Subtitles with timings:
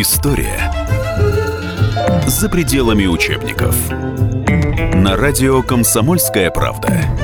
[0.00, 0.72] История
[2.28, 3.74] за пределами учебников.
[4.94, 7.17] На радио «Комсомольская правда».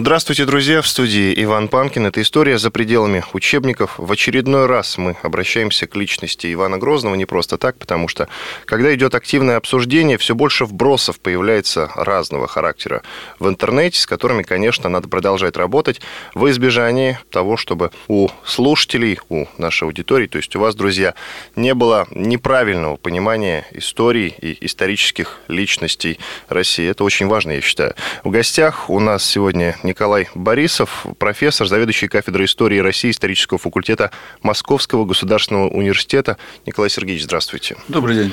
[0.00, 0.80] Здравствуйте, друзья!
[0.80, 2.06] В студии Иван Панкин.
[2.06, 3.96] Это история за пределами учебников.
[3.98, 8.26] В очередной раз мы обращаемся к личности Ивана Грозного не просто так, потому что,
[8.64, 13.02] когда идет активное обсуждение, все больше вбросов появляется разного характера
[13.38, 16.00] в интернете, с которыми, конечно, надо продолжать работать
[16.32, 21.12] во избежание того, чтобы у слушателей, у нашей аудитории, то есть у вас, друзья,
[21.56, 26.88] не было неправильного понимания истории и исторических личностей России.
[26.88, 27.94] Это очень важно, я считаю.
[28.24, 35.04] В гостях у нас сегодня Николай Борисов, профессор, заведующий кафедрой истории России исторического факультета Московского
[35.04, 36.38] государственного университета.
[36.64, 37.76] Николай Сергеевич, здравствуйте.
[37.88, 38.32] Добрый день.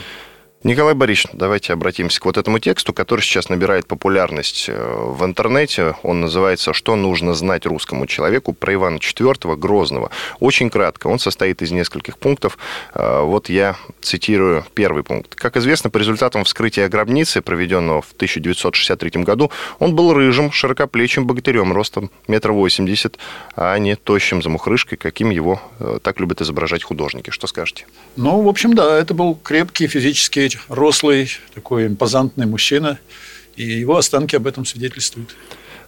[0.63, 5.95] Николай Борисович, давайте обратимся к вот этому тексту, который сейчас набирает популярность э, в интернете.
[6.01, 10.09] Он называется «Что нужно знать русскому человеку» про Ивана IV Грозного.
[10.39, 11.07] Очень кратко.
[11.07, 12.57] Он состоит из нескольких пунктов.
[12.95, 15.35] Э, вот я цитирую первый пункт.
[15.35, 21.71] Как известно, по результатам вскрытия гробницы, проведенного в 1963 году, он был рыжим, широкоплечим богатырем,
[21.71, 23.19] ростом метр восемьдесят,
[23.55, 27.29] а не тощим замухрышкой, каким его э, так любят изображать художники.
[27.29, 27.85] Что скажете?
[28.15, 29.85] Ну, в общем, да, это был крепкий
[30.47, 32.99] физически рослый, такой импозантный мужчина,
[33.55, 35.35] и его останки об этом свидетельствуют.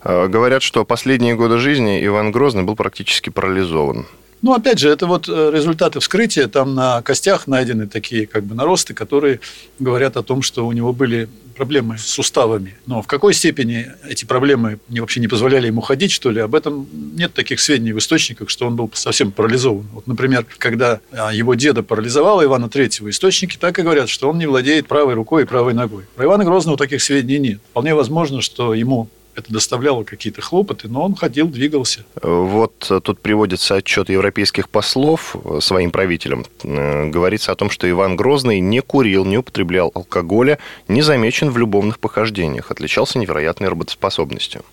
[0.02, 4.06] А, говорят, что последние годы жизни Иван Грозный был практически парализован.
[4.42, 6.48] Ну, опять же, это вот э, результаты вскрытия.
[6.48, 9.40] Там на костях найдены такие как бы наросты, которые
[9.80, 11.28] говорят о том, что у него были
[11.60, 12.78] проблемы с суставами.
[12.86, 16.88] Но в какой степени эти проблемы вообще не позволяли ему ходить, что ли, об этом
[17.18, 19.86] нет таких сведений в источниках, что он был совсем парализован.
[19.92, 24.38] Вот, например, когда а, его деда парализовало Ивана III, источники так и говорят, что он
[24.38, 26.06] не владеет правой рукой и правой ногой.
[26.16, 27.60] Про Ивана Грозного таких сведений нет.
[27.72, 29.10] Вполне возможно, что ему
[29.40, 32.06] это доставляло какие-то хлопоты, но он ходил, двигался.
[32.22, 36.46] Вот тут приводится отчет европейских послов своим правителям.
[36.64, 41.58] Э, говорится о том, что Иван Грозный не курил, не употреблял алкоголя, не замечен в
[41.58, 44.64] любовных похождениях, отличался невероятной работоспособностью.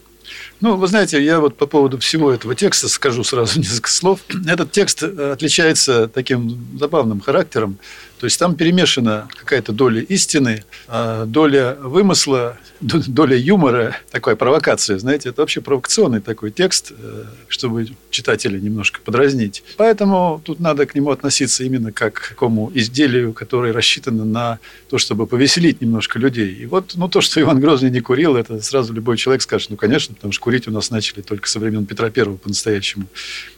[0.60, 4.20] Ну, вы знаете, я вот по поводу всего этого текста скажу сразу несколько слов.
[4.46, 7.78] Этот текст отличается таким забавным характером.
[8.18, 15.30] То есть там перемешана какая-то доля истины, а доля вымысла, доля юмора, такая провокация, знаете,
[15.30, 19.62] это вообще провокационный такой текст, э, чтобы читателя немножко подразнить.
[19.76, 24.98] Поэтому тут надо к нему относиться именно как к такому изделию, которое рассчитано на то,
[24.98, 26.54] чтобы повеселить немножко людей.
[26.54, 29.76] И вот ну, то, что Иван Грозный не курил, это сразу любой человек скажет, ну,
[29.76, 33.06] конечно, потому что курить у нас начали только со времен Петра Первого по-настоящему.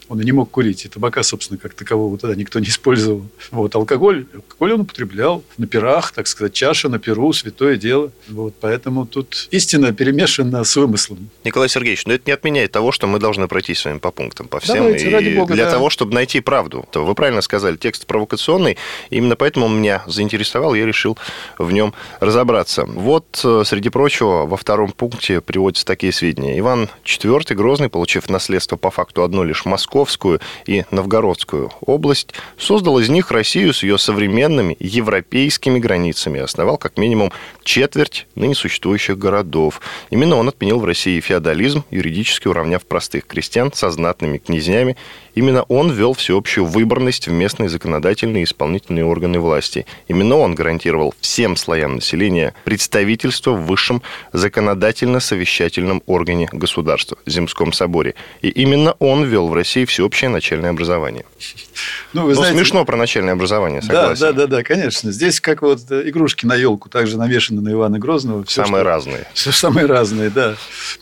[0.09, 3.25] Он и не мог курить, и табака, собственно, как такового тогда никто не использовал.
[3.51, 8.11] Вот, алкоголь, алкоголь он употреблял на пирах, так сказать, чаша на перу, святое дело.
[8.27, 11.29] Вот, поэтому тут истина перемешана с вымыслом.
[11.43, 14.47] Николай Сергеевич, но это не отменяет того, что мы должны пройти с вами по пунктам,
[14.47, 14.77] по всем.
[14.77, 15.71] Давайте, и ради бога, для да.
[15.71, 16.87] того, чтобы найти правду.
[16.91, 18.77] То Вы правильно сказали, текст провокационный,
[19.11, 21.17] именно поэтому он меня заинтересовал, я решил
[21.59, 22.85] в нем разобраться.
[22.85, 26.57] Вот, э, среди прочего, во втором пункте приводятся такие сведения.
[26.57, 29.65] Иван IV Грозный, получив наследство по факту одно лишь
[29.99, 36.97] московскую и новгородскую область, создал из них Россию с ее современными европейскими границами, основал как
[36.97, 37.31] минимум
[37.63, 39.81] четверть ныне существующих городов.
[40.09, 44.95] Именно он отменил в России феодализм, юридически уравняв простых крестьян со знатными князьями
[45.39, 49.85] Именно он ввел всеобщую выборность в местные законодательные и исполнительные органы власти.
[50.09, 54.01] Именно он гарантировал всем слоям населения представительство в высшем
[54.33, 58.15] законодательно-совещательном органе государства– Земском соборе.
[58.41, 61.25] И именно он ввел в России всеобщее начальное образование.
[62.13, 64.21] Ну, вы ну знаете, смешно про начальное образование, да, согласен.
[64.21, 65.11] да, да, да, конечно.
[65.11, 68.43] Здесь как вот игрушки на елку также навешаны на Ивана Грозного.
[68.45, 69.27] Всё, Самые что- разные.
[69.33, 70.55] Все самые разные, да.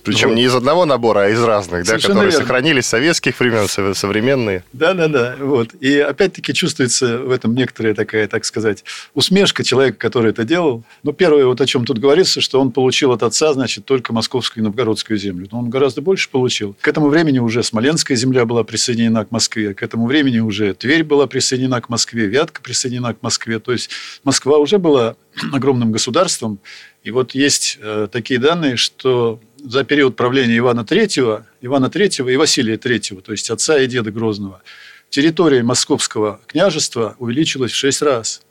[0.03, 0.35] Причем Вот.
[0.35, 2.31] не из одного набора, а из разных, да, которые верно.
[2.39, 4.63] сохранились с советских времен, со- современные.
[4.73, 5.35] Да, да, да.
[5.39, 5.73] Вот.
[5.79, 8.83] И опять-таки чувствуется в этом некоторая такая, так сказать,
[9.13, 10.83] усмешка человека, который это делал.
[11.03, 14.63] Ну, первое, вот о чем тут говорится, что он получил от отца, значит, только московскую
[14.63, 15.47] и новгородскую землю.
[15.51, 16.75] Но он гораздо больше получил.
[16.81, 19.73] К этому времени уже Смоленская земля была присоединена к Москве.
[19.73, 23.57] К этому времени уже Тверь была присоединена к Москве, Вятка присоединена к Москве.
[23.57, 23.89] То есть
[24.23, 25.15] Москва уже была
[25.51, 26.59] огромным государством.
[27.01, 32.37] И вот есть э, такие данные, что за период правления Ивана III, Ивана III и
[32.37, 34.61] Василия III, то есть отца и деда Грозного,
[35.09, 38.43] территория Московского княжества увеличилась в шесть раз.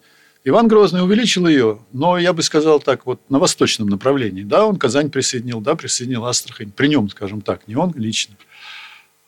[0.43, 4.43] Иван Грозный увеличил ее, но я бы сказал так, вот на восточном направлении.
[4.43, 6.73] Да, он Казань присоединил, да, присоединил Астрахань.
[6.73, 8.35] При нем, скажем так, не он лично.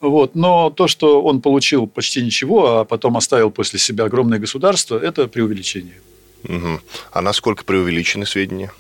[0.01, 0.35] Вот.
[0.35, 5.27] Но то, что он получил почти ничего, а потом оставил после себя огромное государство, это
[5.27, 6.01] преувеличение.
[6.45, 6.81] Мгм.
[7.11, 8.73] А насколько преувеличены сведения?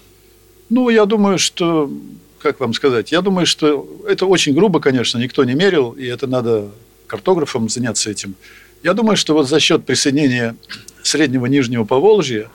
[0.70, 1.90] Ну, я думаю, что,
[2.38, 6.26] как вам сказать, я думаю, что это очень грубо, конечно, никто не мерил, и это
[6.26, 6.70] надо
[7.06, 8.34] картографам заняться этим.
[8.82, 10.56] Я думаю, что вот за счет присоединения
[11.02, 12.48] Среднего Нижнего Поволжья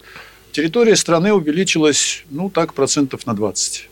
[0.51, 3.89] территория страны увеличилась, ну, так, процентов на 20.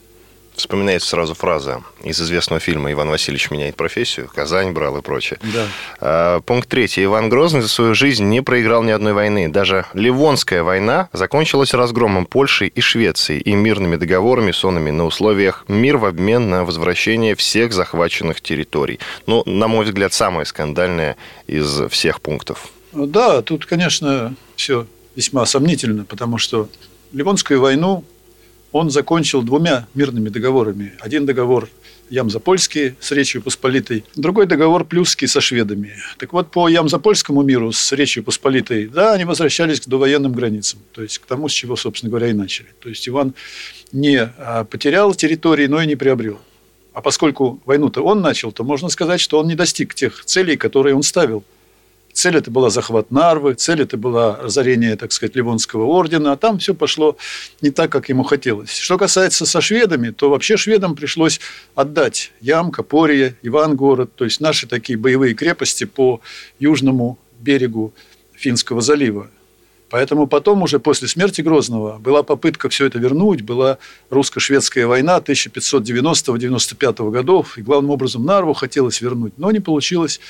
[0.55, 5.39] Вспоминается сразу фраза из известного фильма «Иван Васильевич меняет профессию», «Казань брал» и прочее.
[5.41, 5.67] Да.
[5.99, 7.03] А, пункт третий.
[7.05, 9.49] Иван Грозный за свою жизнь не проиграл ни одной войны.
[9.49, 15.97] Даже Ливонская война закончилась разгромом Польши и Швеции и мирными договорами, сонными на условиях мир
[15.97, 18.99] в обмен на возвращение всех захваченных территорий.
[19.27, 21.15] Ну, на мой взгляд, самое скандальное
[21.47, 22.69] из всех пунктов.
[22.93, 26.69] Да, тут, конечно, все весьма сомнительно, потому что
[27.13, 28.03] Ливонскую войну
[28.71, 30.93] он закончил двумя мирными договорами.
[30.99, 31.69] Один договор
[32.09, 35.93] Ямзапольский с Речью Посполитой, другой договор Плюсский со шведами.
[36.17, 41.01] Так вот, по Ямзапольскому миру с Речью Посполитой, да, они возвращались к довоенным границам, то
[41.01, 42.67] есть к тому, с чего, собственно говоря, и начали.
[42.81, 43.33] То есть Иван
[43.91, 46.39] не а, потерял территории, но и не приобрел.
[46.93, 50.95] А поскольку войну-то он начал, то можно сказать, что он не достиг тех целей, которые
[50.95, 51.43] он ставил–
[52.13, 56.59] Цель это была захват Нарвы, цель это была разорение, так сказать, Ливонского ордена, а там
[56.59, 57.17] все пошло
[57.61, 58.75] не так, как ему хотелось.
[58.75, 61.39] Что касается со шведами, то вообще шведам пришлось
[61.75, 66.21] отдать Ям, Копорье, Ивангород, то есть наши такие боевые крепости по
[66.59, 67.93] южному берегу
[68.33, 69.29] Финского залива.
[69.91, 73.77] Поэтому потом уже после смерти Грозного была попытка все это вернуть, была
[74.09, 80.21] русско-шведская война 1590-95 годов, и главным образом Нарву хотелось вернуть, но не получилось.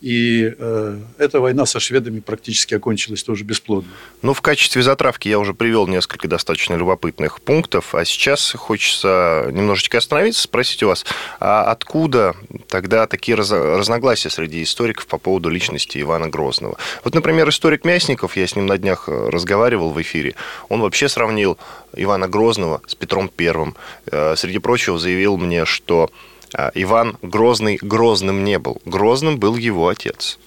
[0.00, 3.90] И э, эта война со шведами практически окончилась тоже бесплодно.
[4.22, 9.98] Ну, в качестве затравки я уже привел несколько достаточно любопытных пунктов, а сейчас хочется немножечко
[9.98, 11.04] остановиться, спросить у вас,
[11.38, 12.34] а откуда
[12.68, 16.78] тогда такие раз, разногласия среди историков по поводу личности Ивана Грозного?
[17.04, 20.34] Вот, например, историк Мясников, я с ним на днях разговаривал в эфире,
[20.70, 21.58] он вообще сравнил
[21.94, 23.76] Ивана Грозного с Петром Первым.
[24.06, 26.10] Э, среди прочего заявил мне, что
[26.74, 28.80] Иван Грозный Грозным не был.
[28.84, 30.38] Грозным был его отец.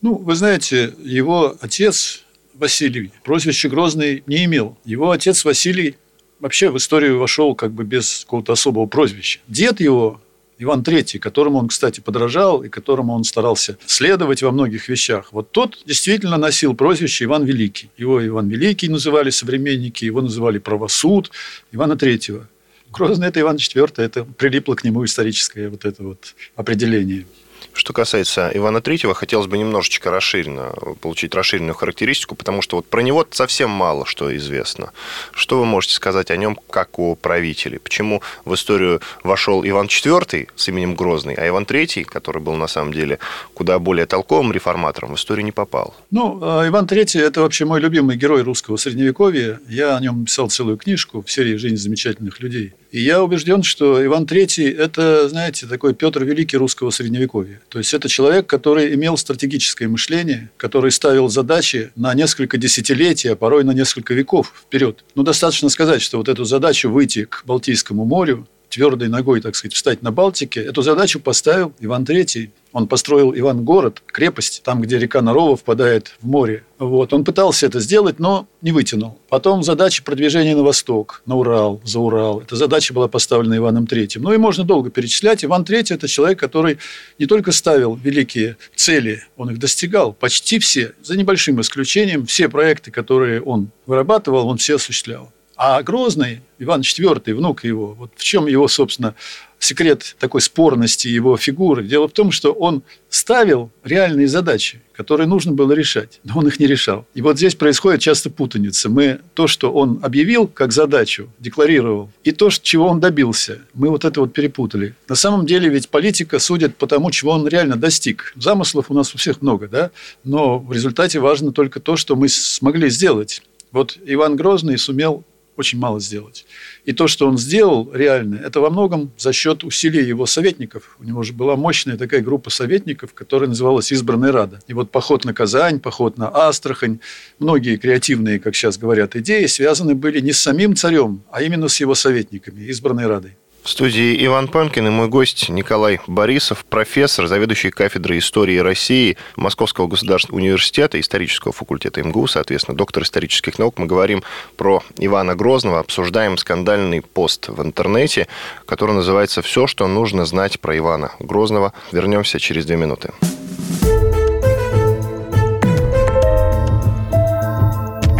[0.00, 4.76] Ну, вы знаете, его отец Василий прозвище Грозный не имел.
[4.84, 5.96] Его отец Василий
[6.40, 9.40] вообще в историю вошел как бы без какого-то особого прозвища.
[9.48, 10.20] Дед его,
[10.58, 15.50] Иван III, которому он, кстати, подражал и которому он старался следовать во многих вещах, вот
[15.52, 17.90] тот действительно носил прозвище Иван Великий.
[17.96, 21.30] Его Иван Великий называли современники, его называли правосуд
[21.72, 22.44] Ивана III.
[22.92, 27.26] Грозный– это Иван IV, это прилипло к нему историческое вот это вот определение.
[27.72, 33.02] Что касается Ивана Третьего, хотелось бы немножечко расширенно получить расширенную характеристику, потому что вот про
[33.02, 34.92] него совсем мало что известно.
[35.32, 37.78] Что вы можете сказать о нем как о правителе?
[37.78, 42.66] Почему в историю вошел Иван IV с именем Грозный, а Иван III, который был на
[42.66, 43.18] самом деле
[43.54, 45.94] куда более толковым реформатором, в историю не попал?
[46.10, 49.60] Ну, а Иван III– это вообще мой любимый герой русского средневековья.
[49.68, 52.74] Я о нем писал целую книжку в серии «Жизнь замечательных людей».
[52.90, 57.60] И я убежден, что Иван III– это, знаете, такой Петр Великий русского средневековья.
[57.68, 63.36] То есть это человек, который имел стратегическое мышление, который ставил задачи на несколько десятилетий, а
[63.36, 65.04] порой на несколько веков вперед.
[65.14, 69.74] Ну, достаточно сказать, что вот эту задачу выйти к Балтийскому морю, твердой ногой, так сказать,
[69.74, 72.50] встать на Балтике, эту задачу поставил Иван III.
[72.72, 76.64] Он построил Иван-город, крепость, там, где река Нарова впадает в море.
[76.78, 77.12] Вот.
[77.14, 79.18] Он пытался это сделать, но не вытянул.
[79.30, 82.40] Потом задача продвижения на восток, на Урал, за Урал.
[82.40, 84.18] Эта задача была поставлена Иваном III.
[84.20, 85.44] Ну и можно долго перечислять.
[85.44, 86.78] Иван III– это человек, который
[87.18, 90.12] не только ставил великие цели, он их достигал.
[90.12, 95.32] Почти все, за небольшим исключением, все проекты, которые он вырабатывал, он все осуществлял.
[95.56, 99.14] А Грозный, Иван IV, внук его, вот в чем его, собственно,
[99.58, 101.84] секрет такой спорности его фигуры?
[101.84, 106.60] Дело в том, что он ставил реальные задачи, которые нужно было решать, но он их
[106.60, 107.06] не решал.
[107.14, 108.88] И вот здесь происходит часто путаница.
[108.88, 114.04] Мы то, что он объявил как задачу, декларировал, и то, чего он добился, мы вот
[114.04, 114.94] это вот перепутали.
[115.08, 118.32] На самом деле ведь политика судит по тому, чего он реально достиг.
[118.36, 119.90] Замыслов у нас у всех много, да?
[120.24, 123.42] но в результате важно только то, что мы смогли сделать.
[123.70, 125.24] Вот Иван Грозный сумел
[125.58, 126.46] очень мало сделать.
[126.84, 130.96] И то, что он сделал реально, это во многом за счет усилий его советников.
[130.98, 134.60] У него же была мощная такая группа советников, которая называлась «Избранная Рада».
[134.68, 137.00] И вот поход на Казань, поход на Астрахань,
[137.38, 141.80] многие креативные, как сейчас говорят, идеи связаны были не с самим царем, а именно с
[141.80, 143.36] его советниками, избранной Радой.
[143.68, 149.86] В студии Иван Панкин и мой гость Николай Борисов, профессор, заведующий кафедрой истории России Московского
[149.86, 153.78] государственного университета, исторического факультета МГУ, соответственно, доктор исторических наук.
[153.78, 154.22] Мы говорим
[154.56, 158.26] про Ивана Грозного, обсуждаем скандальный пост в интернете,
[158.64, 161.74] который называется «Все, что нужно знать про Ивана Грозного».
[161.92, 163.12] Вернемся через две минуты.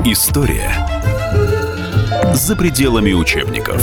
[0.05, 0.75] История
[2.35, 3.83] за пределами учебников.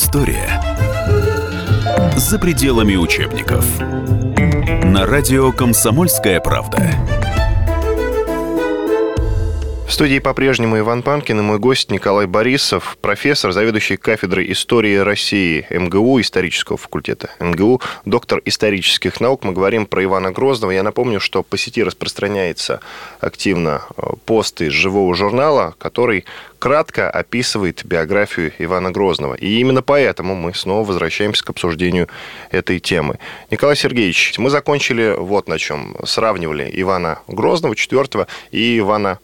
[0.00, 0.62] История
[2.16, 3.66] за пределами учебников.
[4.84, 6.94] На радио «Комсомольская правда».
[9.88, 15.66] В студии по-прежнему Иван Панкин и мой гость Николай Борисов, профессор, заведующий кафедрой истории России
[15.70, 19.44] МГУ, исторического факультета МГУ, доктор исторических наук.
[19.44, 20.72] Мы говорим про Ивана Грозного.
[20.72, 22.80] Я напомню, что по сети распространяется
[23.20, 26.26] активно э, пост из живого журнала, который
[26.58, 29.36] кратко описывает биографию Ивана Грозного.
[29.36, 32.08] И именно поэтому мы снова возвращаемся к обсуждению
[32.50, 33.18] этой темы.
[33.50, 35.96] Николай Сергеевич, мы закончили вот на чем.
[36.04, 39.18] Сравнивали Ивана Грозного, четвертого, и Ивана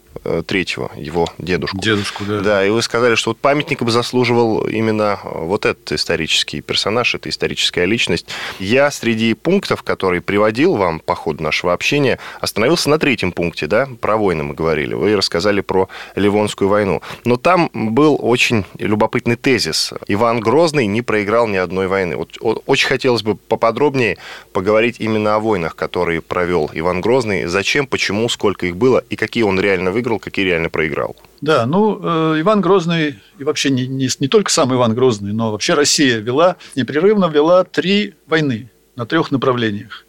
[0.47, 1.79] третьего, его дедушку.
[1.79, 2.41] Дедушку, да.
[2.41, 7.15] Да, и вы сказали, что вот памятник бы заслуживал именно э, вот этот исторический персонаж,
[7.15, 8.27] эта историческая личность.
[8.59, 13.89] Я среди пунктов, которые приводил вам по ходу нашего общения, остановился на третьем пункте, да,
[14.01, 14.95] про войны мы говорили.
[14.95, 17.03] Вы рассказали про Ливонскую войну.
[17.25, 19.93] Но там был очень любопытный тезис.
[20.09, 22.17] Иван Грозный не проиграл ни одной войны.
[22.17, 24.19] Вот очень хотелось бы поподробнее
[24.53, 27.47] поговорить именно о войнах, которые провел Иван Грозный.
[27.47, 31.17] Зачем, почему, сколько их было и какие он реально выиграл выиграл, какие реально проиграл.
[31.41, 35.51] Да, ну, э, Иван Грозный, и вообще не, не, не только сам Иван Грозный, но
[35.51, 40.05] вообще Россия вела, непрерывно вела три войны на трех направлениях.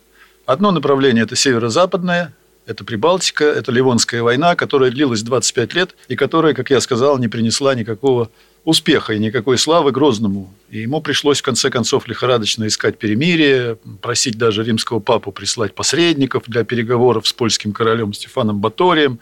[0.46, 2.34] Одно направление– это северо-западное,
[2.68, 7.28] это Прибалтика, это Ливонская война, которая длилась 25 лет и которая, как я сказал, не
[7.28, 8.30] принесла никакого
[8.65, 10.53] успеха и никакой славы Грозному.
[10.69, 16.43] И ему пришлось, в конце концов, лихорадочно искать перемирие, просить даже римского папу прислать посредников
[16.48, 19.19] для переговоров с польским королем Стефаном Баторием.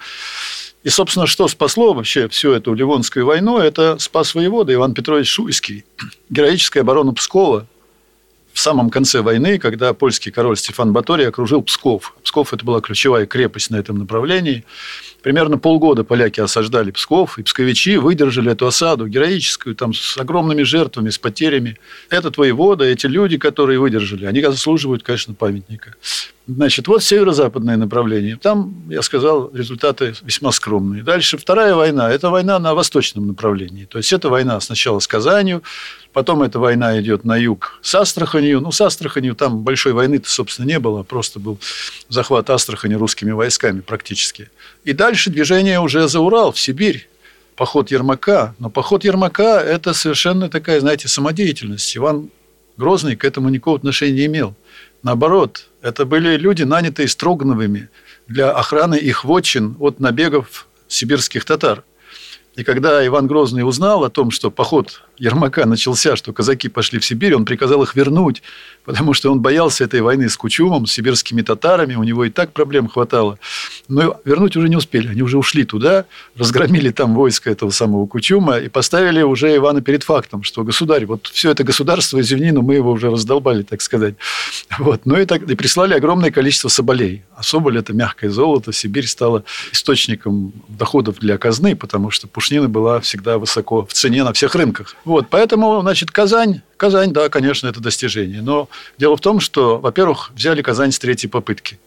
[0.84, 5.86] И, собственно, что спасло вообще всю эту Ливонскую войну, это спас воевода Иван Петрович Шуйский.
[6.30, 7.68] Героическая оборона Пскова
[8.54, 12.16] в самом конце войны, когда польский король Стефан Баторий окружил Псков.
[12.24, 14.64] Псков– это была ключевая крепость на этом направлении.
[15.24, 21.10] Примерно полгода поляки осаждали Псков, и псковичи выдержали эту осаду героическую, там, с огромными жертвами,
[21.10, 21.78] с потерями.
[22.10, 25.96] Этот воевода, эти люди, которые выдержали, они заслуживают, конечно, памятника.
[26.46, 28.36] Значит, вот северо-западное направление.
[28.36, 31.02] Там, я сказал, результаты весьма скромные.
[31.02, 32.12] Дальше вторая война.
[32.12, 33.86] Это война на восточном направлении.
[33.86, 35.64] То есть, это война сначала с Казанью,
[36.12, 38.60] потом эта война идет на юг с Астраханью.
[38.60, 41.04] Ну, с Астраханью там большой войны-то, собственно, не было.
[41.04, 41.60] Просто был
[42.10, 44.50] захват Астрахани русскими войсками практически.
[44.84, 47.08] И дальше движение уже за Урал, в Сибирь
[47.56, 48.56] поход Ермака.
[48.60, 51.96] Но поход Ермака– это совершенно такая, знаете, самодеятельность.
[51.96, 52.30] Иван
[52.76, 54.56] Грозный к этому никакого отношения не имел.
[55.04, 57.90] Наоборот, это были люди, нанятые Строгановыми
[58.28, 61.84] для охраны их вотчин от набегов сибирских татар.
[62.56, 67.06] И когда Иван Грозный узнал о том, что поход Ермака начался, что казаки пошли в
[67.06, 68.42] Сибирь, он приказал их вернуть,
[68.84, 72.52] потому что он боялся этой войны с Кучумом, с сибирскими татарами, у него и так
[72.52, 73.38] проблем хватало.
[73.88, 76.06] Но вернуть уже не успели, они уже ушли туда,
[76.36, 81.28] разгромили там войско этого самого Кучума и поставили уже Ивана перед фактом, что государь, вот
[81.28, 84.16] все это государство, извини, но мы его уже раздолбали, так сказать.
[84.80, 85.02] Вот.
[85.06, 87.24] Ну и, так, и прислали огромное количество соболей.
[87.36, 88.74] А соболь– это мягкое золото.
[88.74, 94.34] Сибирь стала источником доходов для казны, потому что пушнина была всегда высоко в цене на
[94.34, 94.96] всех рынках.
[95.14, 98.42] Вот, поэтому, значит, Казань, Казань, да, конечно, это достижение.
[98.42, 98.68] Но
[98.98, 101.78] дело в том, что, во-первых, взяли Казань с третьей попытки.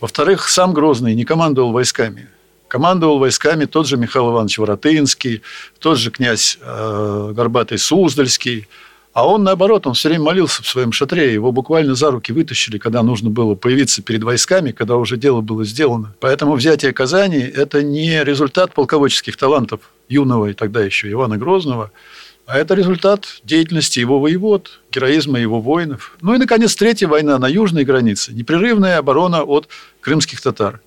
[0.00, 2.28] Во-вторых, сам Грозный не командовал войсками.
[2.68, 5.40] Командовал войсками тот же Михаил Иванович Воротынский,
[5.78, 8.68] тот же князь э, Горбатый Суздальский.
[9.14, 11.32] А он, наоборот, он все время молился в своем шатре.
[11.32, 15.64] Его буквально за руки вытащили, когда нужно было появиться перед войсками, когда уже дело было
[15.64, 16.14] сделано.
[16.20, 21.92] Поэтому взятие Казани– это не результат полководческих талантов юного и тогда еще Ивана Грозного–
[22.48, 26.16] а это результат деятельности его воевод, героизма его воинов.
[26.22, 28.32] Ну и, наконец, третья война на южной границе.
[28.32, 29.68] Непрерывная оборона от
[30.00, 30.80] крымских татар.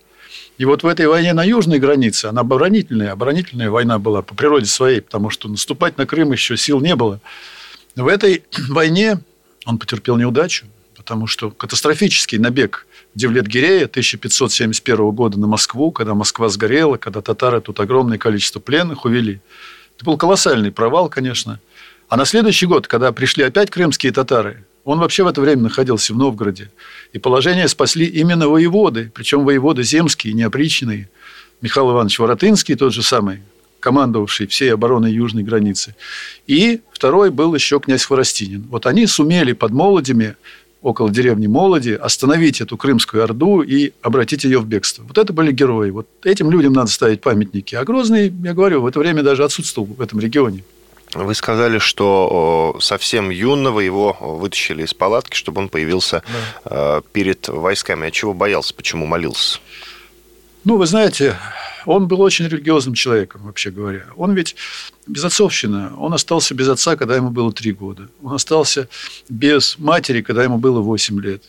[0.57, 4.65] И вот в этой войне на южной границе, она оборонительная, оборонительная война была по природе
[4.65, 7.21] своей, потому что наступать на Крым еще сил не было.
[7.95, 9.21] В этой войне
[9.67, 10.65] он потерпел неудачу,
[10.97, 17.79] потому что катастрофический набег Девлет-Гирея 1571 года на Москву, когда Москва сгорела, когда татары тут
[17.79, 19.41] огромное количество пленных увели–
[20.01, 21.59] это был колоссальный провал, конечно.
[22.09, 26.13] А на следующий год, когда пришли опять крымские татары, он вообще в это время находился
[26.13, 26.71] в Новгороде.
[27.13, 31.07] И положение спасли именно воеводы, причем воеводы земские, неопричные.
[31.61, 33.41] Михаил Иванович Воротынский, тот же самый,
[33.79, 35.95] командовавший всей обороной южной границы.
[36.47, 38.65] И второй был еще князь Хворостинин.
[38.71, 40.35] Вот они сумели под Молодями
[40.81, 45.03] около деревни Молоди, остановить эту Крымскую Орду и обратить ее в бегство.
[45.03, 45.91] Вот это были герои.
[45.91, 47.75] Вот этим людям надо ставить памятники.
[47.75, 50.63] А Грозный, я говорю, в это время даже отсутствовал в этом регионе.
[51.13, 56.23] Вы сказали, что совсем юного его вытащили из палатки, чтобы он появился
[56.63, 56.99] да.
[56.99, 58.07] Э, перед войсками.
[58.07, 59.59] А чего боялся, почему молился?
[60.63, 61.35] Ну, вы знаете,
[61.85, 64.05] он был очень религиозным человеком, вообще говоря.
[64.15, 64.55] Он ведь
[65.07, 65.97] безотцовщина.
[65.97, 68.09] Он остался без отца, когда ему было три года.
[68.21, 68.87] Он остался
[69.29, 71.43] без матери, когда ему было восемь лет.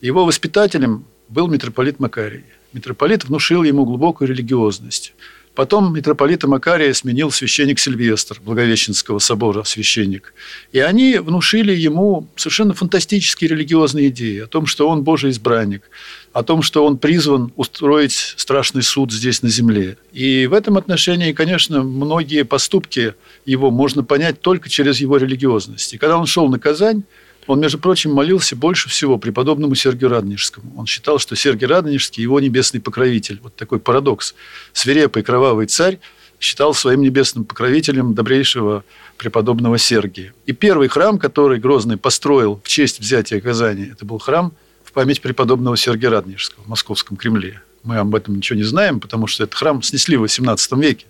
[0.00, 2.44] Его воспитателем был митрополит Макарий.
[2.72, 5.14] Митрополит внушил ему глубокую религиозность.
[5.56, 10.34] Потом митрополита Макария сменил священник Сильвестр, Благовещенского собора священник.
[10.70, 15.90] И они внушили ему совершенно фантастические религиозные идеи о том, что он Божий избранник,
[16.36, 19.96] о том, что он призван устроить страшный суд здесь на земле.
[20.12, 23.14] И в этом отношении, конечно, многие поступки
[23.46, 25.94] его можно понять только через его религиозность.
[25.94, 27.04] И когда он шел на Казань,
[27.46, 30.74] он, между прочим, молился больше всего преподобному Сергию Радонежскому.
[30.76, 33.40] Он считал, что Сергий Радонежский– его небесный покровитель.
[33.42, 34.34] Вот такой парадокс.
[34.74, 36.00] Свирепый кровавый царь
[36.38, 38.84] считал своим небесным покровителем добрейшего
[39.16, 40.34] преподобного Сергия.
[40.44, 44.52] И первый храм, который Грозный построил в честь взятия Казани, это был храм
[44.96, 47.60] память преподобного Сергия Радонежского в Московском Кремле.
[47.82, 51.04] Мы об этом ничего не знаем, потому что этот храм снесли в XVIII веке.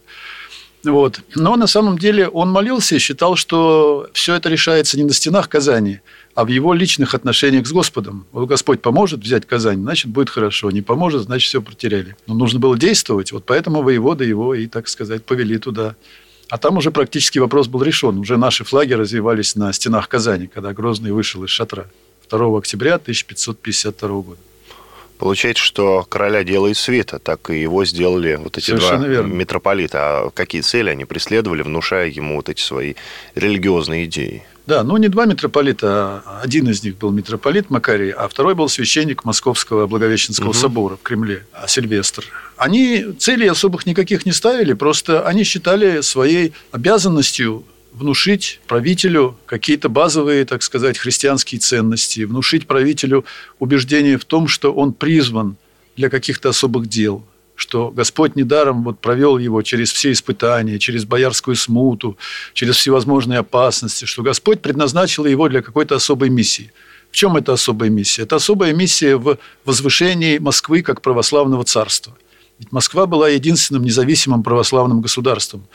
[0.83, 1.21] Вот.
[1.37, 5.49] Но на самом деле он молился и считал, что все это решается не на стенах
[5.49, 6.01] Казани,
[6.35, 8.27] а в его личных отношениях с Господом.
[8.33, 10.73] Вот Господь поможет взять Казань, значит, будет хорошо.
[10.73, 12.17] Не поможет, значит, все потеряли.
[12.27, 13.31] Но нужно было действовать.
[13.31, 15.95] Вот поэтому воевода его и, так сказать, повели туда.
[16.49, 18.19] А там уже практически вопрос был решен.
[18.19, 21.87] Уже наши флаги развивались на стенах Казани, когда Грозный вышел из шатра
[22.29, 24.41] 2 октября 1552 года.
[25.19, 29.33] Получается, что короля делает света, так и его сделали вот эти Совершенно два верно.
[29.33, 29.99] митрополита.
[29.99, 32.95] А какие цели они преследовали, внушая ему вот эти свои
[33.35, 34.45] религиозные идеи?
[34.67, 38.69] Да, ну не два митрополита, а один из них был митрополит Макарий, а второй был
[38.69, 40.55] священник Московского Благовещенского угу.
[40.55, 42.25] собора в Кремле, а Сильвестр.
[42.57, 47.65] Они целей особых никаких не ставили, просто они считали своей обязанностью
[47.97, 53.25] внушить правителю какие-то базовые, так сказать, христианские ценности, внушить правителю
[53.59, 55.57] убеждение в том, что он призван
[55.97, 57.25] для каких-то особых дел–
[57.57, 62.17] что Господь недаром вот провел его через все испытания, через боярскую смуту,
[62.53, 66.71] через всевозможные опасности, что Господь предназначил его для какой-то особой миссии.
[67.11, 68.23] В чем эта особая миссия?
[68.23, 72.17] Это особая миссия в возвышении Москвы как православного царства.
[72.59, 75.67] Ведь Москва была единственным независимым православным государством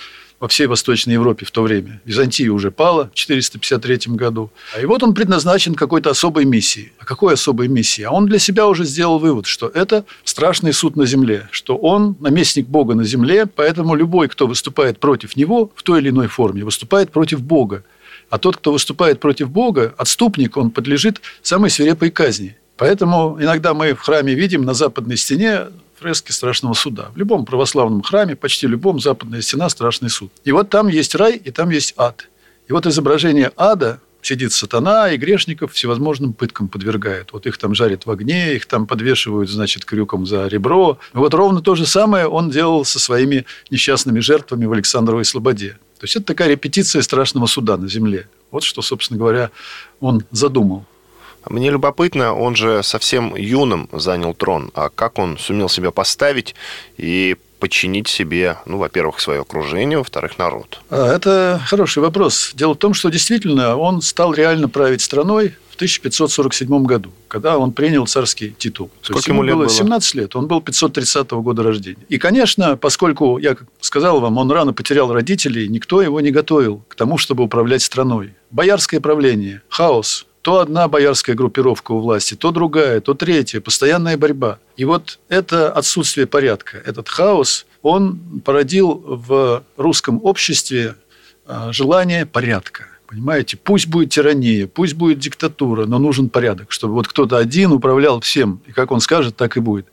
[0.41, 2.01] во всей Восточной Европе в то время.
[2.03, 4.49] Византия уже пала в 453 году.
[4.81, 6.91] И вот он предназначен какой-то особой миссии.
[6.97, 8.01] А какой особой миссии?
[8.01, 12.15] А он для себя уже сделал вывод, что это страшный суд на земле, что он
[12.19, 16.65] наместник Бога на земле, поэтому любой, кто выступает против него в той или иной форме,
[16.65, 17.83] выступает против Бога.
[18.31, 22.57] А тот, кто выступает против Бога, отступник, он подлежит самой свирепой казни.
[22.77, 25.67] Поэтому иногда мы в храме видим на западной стене
[26.01, 27.11] фрески страшного суда.
[27.13, 30.31] В любом православном храме, почти любом, западная стена– страшный суд.
[30.43, 32.27] И вот там есть рай, и там есть ад.
[32.67, 37.33] И вот изображение ада сидит сатана, и грешников всевозможным пыткам подвергает.
[37.33, 40.97] Вот их там жарят в огне, их там подвешивают, значит, крюком за ребро.
[41.13, 45.77] И вот ровно то же самое он делал со своими несчастными жертвами в Александровой Слободе.
[45.99, 48.27] То есть это такая репетиция страшного суда на земле.
[48.49, 49.51] Вот что, собственно говоря,
[49.99, 50.85] он задумал.
[51.49, 54.71] Мне любопытно, он же совсем юным занял трон.
[54.75, 56.55] А как он сумел себя поставить
[56.97, 60.81] и подчинить себе, ну, во-первых, свое окружение, во-вторых, народ?
[60.89, 62.51] А, это хороший вопрос.
[62.55, 67.71] Дело в том, что действительно он стал реально править страной в 1547 году, когда он
[67.71, 68.89] принял царский титул.
[69.01, 69.69] Сколько есть ему, ему лет было?
[69.69, 70.35] 17 лет.
[70.35, 72.03] Он был 530 года рождения.
[72.09, 76.95] И, конечно, поскольку, я сказал вам, он рано потерял родителей, никто его не готовил к
[76.95, 78.33] тому, чтобы управлять страной.
[78.49, 84.59] Боярское правление, хаос, то одна боярская группировка у власти, то другая, то третья, постоянная борьба.
[84.75, 90.95] И вот это отсутствие порядка, этот хаос, он породил в русском обществе
[91.45, 92.87] а, желание порядка.
[93.07, 98.21] Понимаете, пусть будет тирания, пусть будет диктатура, но нужен порядок, чтобы вот кто-то один управлял
[98.21, 99.87] всем, и как он скажет, так и будет.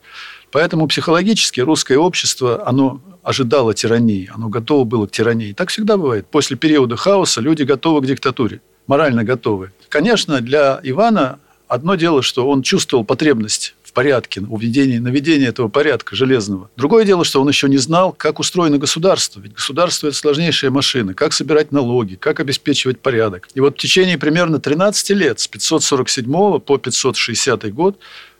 [0.50, 5.52] Поэтому психологически русское общество, оно ожидало тирании, оно готово было к тирании.
[5.52, 6.26] Так всегда бывает.
[6.30, 9.70] После периода хаоса люди готовы к диктатуре морально готовы.
[9.88, 15.68] Конечно, для Ивана одно дело, что он чувствовал потребность в порядке, в введении, наведении этого
[15.68, 16.70] порядка железного.
[16.76, 19.40] Другое дело, что он еще не знал, как устроено государство.
[19.40, 21.14] Ведь государство– это сложнейшая машина.
[21.14, 23.48] Как собирать налоги, как обеспечивать порядок.
[23.54, 27.98] И вот в течение примерно 13 лет, с 547 по 560 год,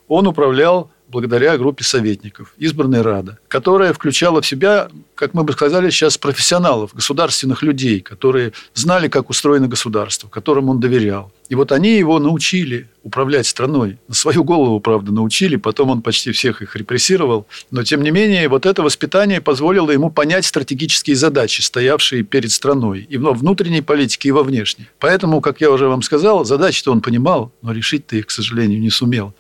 [0.09, 5.91] он управлял благодаря группе советников, избранной Рада, которая включала в себя, как мы бы сказали
[5.91, 11.33] сейчас, профессионалов, государственных людей, которые знали, как устроено государство, которым он доверял.
[11.49, 13.97] И вот они его научили управлять страной.
[14.07, 17.47] На свою голову, правда, научили, потом он почти всех их репрессировал.
[17.71, 23.07] Но, тем не менее, вот это воспитание позволило ему понять стратегические задачи, стоявшие перед страной
[23.09, 24.89] и во внутренней политике, и во внешней.
[24.99, 28.91] Поэтому, как я уже вам сказал, задачи-то он понимал, но решить-то их, к сожалению, не
[28.91, 29.33] сумел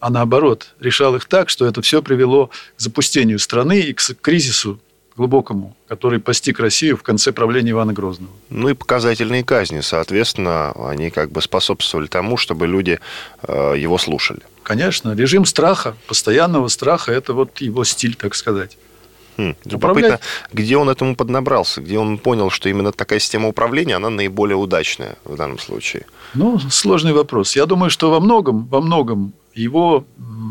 [0.00, 4.78] а наоборот, решал их так, что это все привело к запустению страны и к кризису
[5.16, 8.32] глубокому, который постиг Россию в конце правления Ивана Грозного.
[8.50, 13.00] Ну и показательные казни, соответственно, они как бы способствовали тому, чтобы люди
[13.42, 14.40] э, его слушали.
[14.62, 18.76] Конечно, режим страха, постоянного страха, это вот его стиль, так сказать.
[19.38, 20.18] Хм, любопытно,
[20.52, 25.16] где он этому поднабрался, где он понял, что именно такая система управления, она наиболее удачная
[25.24, 26.06] в данном случае?
[26.34, 27.54] Ну, сложный вопрос.
[27.54, 30.06] Я думаю, что во многом, во многом его,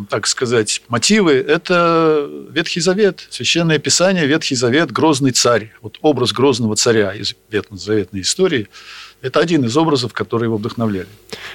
[0.09, 5.73] так сказать, мотивы– это Ветхий Завет, Священное Писание, Ветхий Завет, Грозный царь.
[5.81, 8.67] Вот образ Грозного царя из ветхозаветной истории–
[9.21, 11.07] это один из образов, которые его вдохновляли.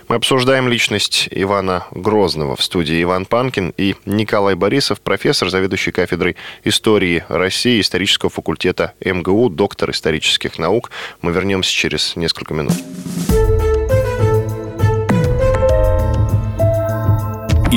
[0.08, 6.36] Мы обсуждаем личность Ивана Грозного в студии Иван Панкин и Николай Борисов, профессор, заведующий кафедрой
[6.64, 10.90] истории России исторического факультета МГУ, доктор исторических наук.
[11.22, 12.74] Мы вернемся через несколько минут.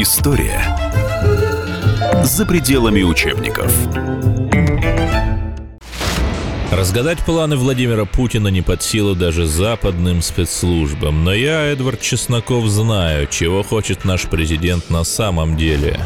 [0.03, 0.61] История
[2.25, 3.73] за пределами учебников.
[6.73, 11.23] Разгадать планы Владимира Путина не под силу даже западным спецслужбам.
[11.23, 16.05] Но я, Эдвард Чесноков, знаю, чего хочет наш президент на самом деле.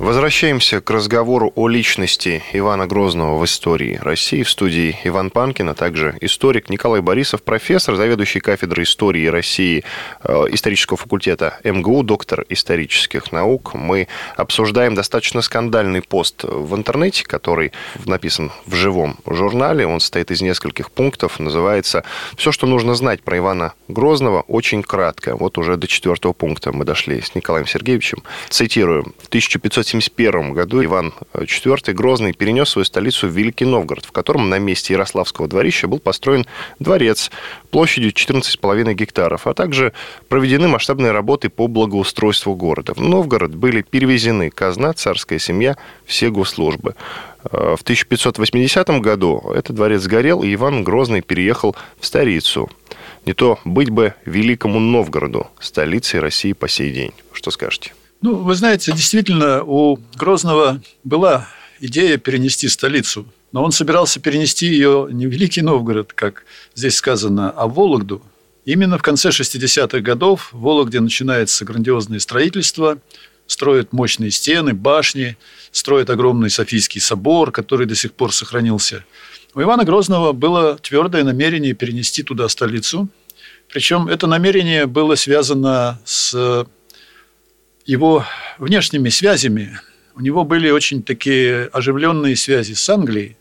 [0.00, 4.42] Возвращаемся к разговору о личности Ивана Грозного в истории России.
[4.42, 9.84] В студии Иван Панкин, а также историк Николай Борисов, профессор, заведующий кафедрой истории России
[10.24, 13.74] э, исторического факультета МГУ, доктор исторических наук.
[13.74, 17.72] Мы обсуждаем достаточно скандальный пост в интернете, который
[18.06, 19.86] написан в живом журнале.
[19.86, 21.38] Он состоит из нескольких пунктов.
[21.38, 22.04] Называется
[22.38, 25.36] «Все, что нужно знать про Ивана Грозного, очень кратко».
[25.36, 28.22] Вот уже до четвертого пункта мы дошли с Николаем Сергеевичем.
[28.48, 29.12] Цитирую.
[29.18, 34.48] В 1500 1571 году Иван IV Грозный перенес свою столицу в Великий Новгород, в котором
[34.48, 36.46] на месте Ярославского дворища был построен
[36.78, 37.30] дворец
[37.70, 39.92] площадью 14,5 гектаров, а также
[40.28, 42.94] проведены масштабные работы по благоустройству города.
[42.94, 46.94] В Новгород были перевезены казна, царская семья, все госслужбы.
[47.50, 52.70] Э, в 1580 году этот дворец сгорел, и Иван Грозный переехал в столицу.
[53.26, 57.12] Не то быть бы Великому Новгороду, столицей России по сей день.
[57.32, 57.92] Что скажете?
[58.22, 61.48] Ну, вы знаете, действительно, у Грозного была
[61.80, 67.50] идея перенести столицу, но он собирался перенести ее не в Великий Новгород, как здесь сказано,
[67.50, 68.22] а в Вологду.
[68.66, 72.98] Именно в конце 60-х годов в Вологде начинается грандиозное строительство,
[73.46, 75.38] строят мощные стены, башни,
[75.72, 79.02] строят огромный Софийский собор, который до сих пор сохранился.
[79.54, 83.08] У Ивана Грозного было твердое намерение перенести туда столицу.
[83.72, 86.66] Причем это намерение было связано с
[87.84, 88.24] его
[88.58, 89.78] внешними связями.
[90.14, 93.36] У него были очень такие оживленные связи с Англией.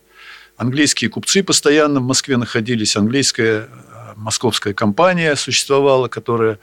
[0.58, 6.60] Английские купцы постоянно в Москве находились, английская э, московская компания существовала, которая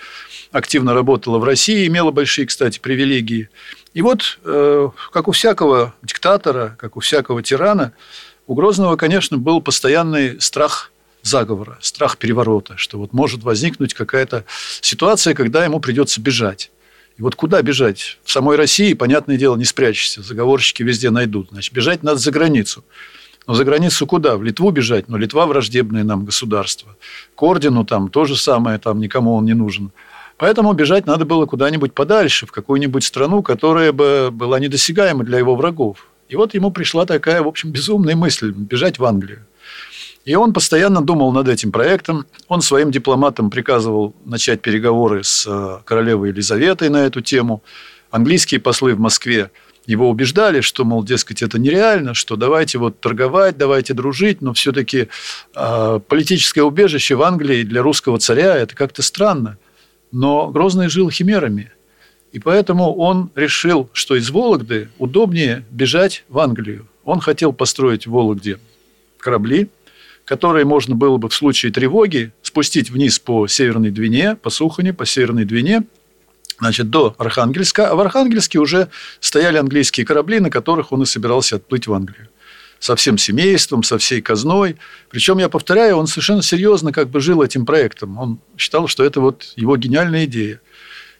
[0.52, 3.48] активно работала в России, имела большие, кстати, привилегии.
[3.94, 7.92] И вот, э, как у всякого диктатора, как у всякого тирана,
[8.46, 14.44] у Грозного, конечно, был постоянный страх заговора, страх переворота, что вот может возникнуть какая-то
[14.80, 16.70] ситуация, когда ему придется бежать.
[17.18, 18.18] И вот куда бежать?
[18.24, 20.22] В самой России, понятное дело, не спрячешься.
[20.22, 21.48] Заговорщики везде найдут.
[21.50, 22.84] Значит, бежать надо за границу.
[23.46, 24.36] Но за границу куда?
[24.36, 25.08] В Литву бежать?
[25.08, 26.96] Но Литва враждебное нам государство.
[27.34, 29.92] К ордену там то же самое, там никому он не нужен.
[30.36, 35.54] Поэтому бежать надо было куда-нибудь подальше, в какую-нибудь страну, которая бы была недосягаема для его
[35.56, 36.08] врагов.
[36.28, 39.46] И вот ему пришла такая, в общем, безумная мысль– бежать в Англию.
[40.26, 42.26] И он постоянно думал над этим проектом.
[42.48, 47.62] Он своим дипломатам приказывал начать переговоры с э, королевой Елизаветой на эту тему.
[48.10, 49.52] Английские послы в Москве
[49.86, 55.06] его убеждали, что, мол, дескать, это нереально, что давайте вот торговать, давайте дружить, но все-таки
[55.54, 59.58] э, политическое убежище в Англии для русского царя– это как-то странно.
[60.10, 61.70] Но Грозный жил химерами.
[62.32, 66.88] И поэтому он решил, что из Вологды удобнее бежать в Англию.
[67.04, 68.58] Он хотел построить в Вологде
[69.18, 69.68] корабли,
[70.26, 75.06] которые можно было бы в случае тревоги спустить вниз по Северной Двине, по Сухоне, по
[75.06, 75.84] Северной Двине,
[76.58, 77.88] значит, до Архангельска.
[77.88, 78.88] А в Архангельске уже
[79.20, 82.28] стояли английские корабли, на которых он и собирался отплыть в Англию
[82.78, 84.76] со всем семейством, со всей казной.
[85.08, 88.18] Причем, я повторяю, он совершенно серьезно как бы жил этим проектом.
[88.18, 90.60] Он считал, что это вот его гениальная идея.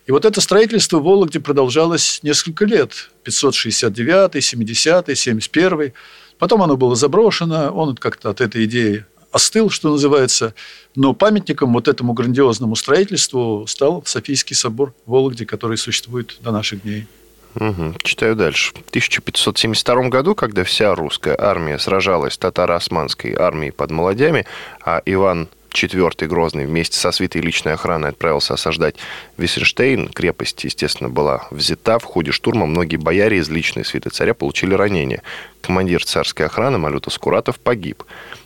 [0.06, 3.10] И вот это строительство в Вологде продолжалось несколько лет.
[3.24, 5.92] 569, 70, 71.
[6.38, 10.54] Потом оно было заброшено, он как-то от этой идеи остыл, что называется.
[10.94, 16.82] Но памятником вот этому грандиозному строительству стал Софийский собор в Вологде, который существует до наших
[16.82, 17.06] дней.
[17.54, 17.94] Угу.
[18.02, 18.72] Читаю дальше.
[18.74, 24.46] В 1572 году, когда вся русская армия сражалась с татаро-османской армией под Молодями,
[24.84, 28.96] а Иван IV Грозный вместе со свитой личной охраны отправился осаждать
[29.36, 30.08] Виссенштейн.
[30.08, 31.98] Крепость, естественно, была взята.
[31.98, 35.22] В ходе штурма многие бояре из личной свиты царя получили ранения.
[35.60, 38.02] Командир царской охраны Малюта Скуратов погиб.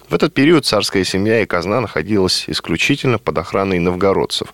[0.08, 4.48] В этот период царская семья и казна находилась исключительно под охраной новгородцев.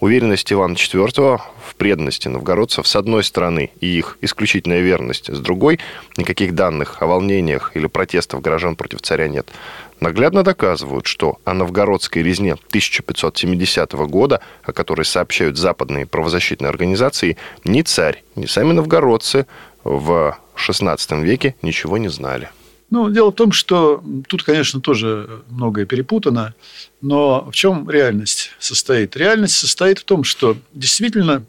[0.00, 5.78] Уверенность Ивана IV в преданности новгородцев с одной стороны и их исключительная верность с другой,
[6.16, 9.50] никаких данных о волнениях или протестах горожан против царя нет,
[10.00, 17.82] наглядно доказывают, что о новгородской резне 1570 года, о которой сообщают западные правозащитные организации, ни
[17.82, 19.46] царь, ни сами новгородцы
[19.84, 22.48] в XVI веке ничего не знали.
[22.90, 26.54] Ну, дело в том, что тут, конечно, тоже многое перепутано,
[27.00, 29.16] но в чем реальность состоит?
[29.16, 31.44] Реальность состоит в том, что действительно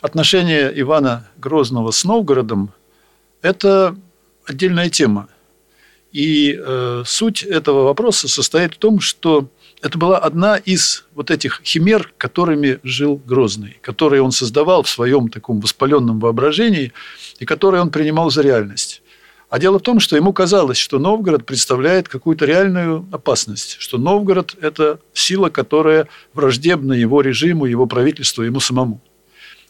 [0.00, 2.72] отношения Ивана Грозного с Новгородом–
[3.42, 3.94] это
[4.46, 5.28] отдельная тема.
[6.12, 9.48] И э, суть этого вопроса состоит в том, что
[9.82, 15.28] это была одна из вот этих химер, которыми жил Грозный, которые он создавал в своем
[15.28, 16.92] таком воспаленном воображении
[17.38, 19.02] и которые он принимал за реальность.
[19.54, 24.56] А дело в том, что ему казалось, что Новгород представляет какую-то реальную опасность, что Новгород–
[24.60, 29.00] это сила, которая враждебна его режиму, его правительству, ему самому.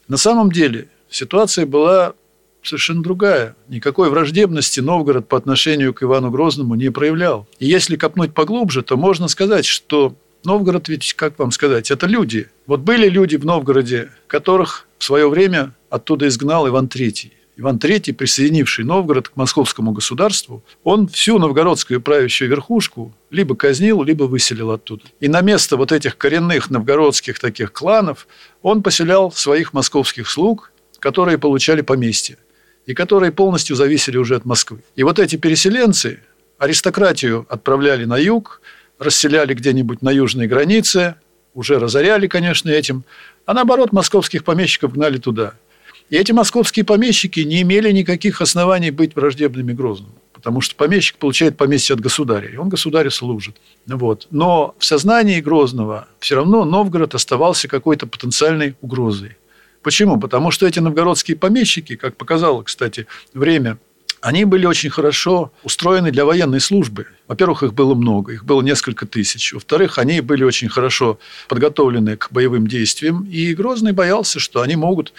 [0.09, 2.15] На самом деле ситуация была
[2.63, 3.57] совершенно другая.
[3.69, 7.47] Никакой враждебности Новгород по отношению к Ивану Грозному не проявлял.
[7.59, 12.49] И если копнуть поглубже, то можно сказать, что Новгород ведь, как вам сказать, это люди.
[12.67, 17.33] Вот были люди в Новгороде, которых в свое время оттуда изгнал Иван III.
[17.57, 24.25] Иван III, присоединивший Новгород к московскому государству, он всю новгородскую правящую верхушку либо казнил, либо
[24.25, 25.05] выселил оттуда.
[25.21, 28.27] И на место вот этих коренных новгородских таких кланов
[28.63, 32.39] он поселял своих московских слуг, которые получали поместье
[32.87, 34.83] и которые полностью зависели уже от Москвы.
[34.97, 36.21] И вот эти переселенцы
[36.59, 38.61] аристократию отправляли на юг,
[38.99, 41.15] расселяли где-нибудь на южной границе,
[41.55, 43.05] уже разоряли, конечно, этим,
[43.47, 45.55] а наоборот, московских помещиков гнали туда–
[46.11, 50.15] и эти московские помещики не имели никаких оснований быть враждебными Грозному.
[50.33, 53.57] Потому что помещик получает поместье от государя, и он государю служит.
[53.87, 54.27] Вот.
[54.31, 59.39] Но в сознании Грозного все равно Новгород оставался какой-то потенциальной угрозой.
[59.83, 60.21] Почему?
[60.21, 63.79] Потому что эти новгородские помещики, как показало, кстати, время,
[64.21, 67.07] они были очень хорошо устроены для военной службы.
[67.29, 69.53] Во-первых, их было много, их было несколько тысяч.
[69.53, 75.13] Во-вторых, они были очень хорошо подготовлены к боевым действиям, и Грозный боялся, что они могут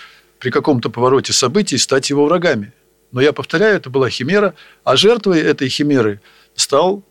[0.45, 2.71] при каком-то повороте событий стать его врагами.
[3.11, 4.53] Но я повторяю, это была химера,
[4.83, 6.21] а жертвой этой химеры
[6.53, 7.01] стал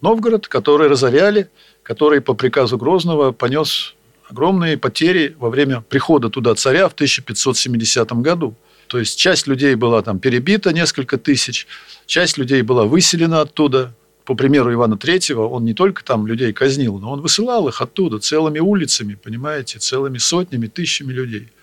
[0.00, 1.48] Новгород, который разоряли,
[1.84, 3.94] который по приказу Грозного понес
[4.28, 8.56] огромные потери во время прихода туда царя в 1570 году.
[8.88, 11.68] То есть часть людей была там перебита, несколько тысяч,
[12.06, 13.94] часть людей была выселена оттуда.
[14.24, 18.18] По примеру Ивана Третьего, он не только там людей казнил, но он высылал их оттуда
[18.18, 21.52] целыми улицами, понимаете, целыми сотнями, тысячами людей–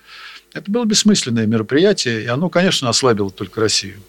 [0.52, 4.00] это было бессмысленное мероприятие, и оно, конечно, ослабило только Россию.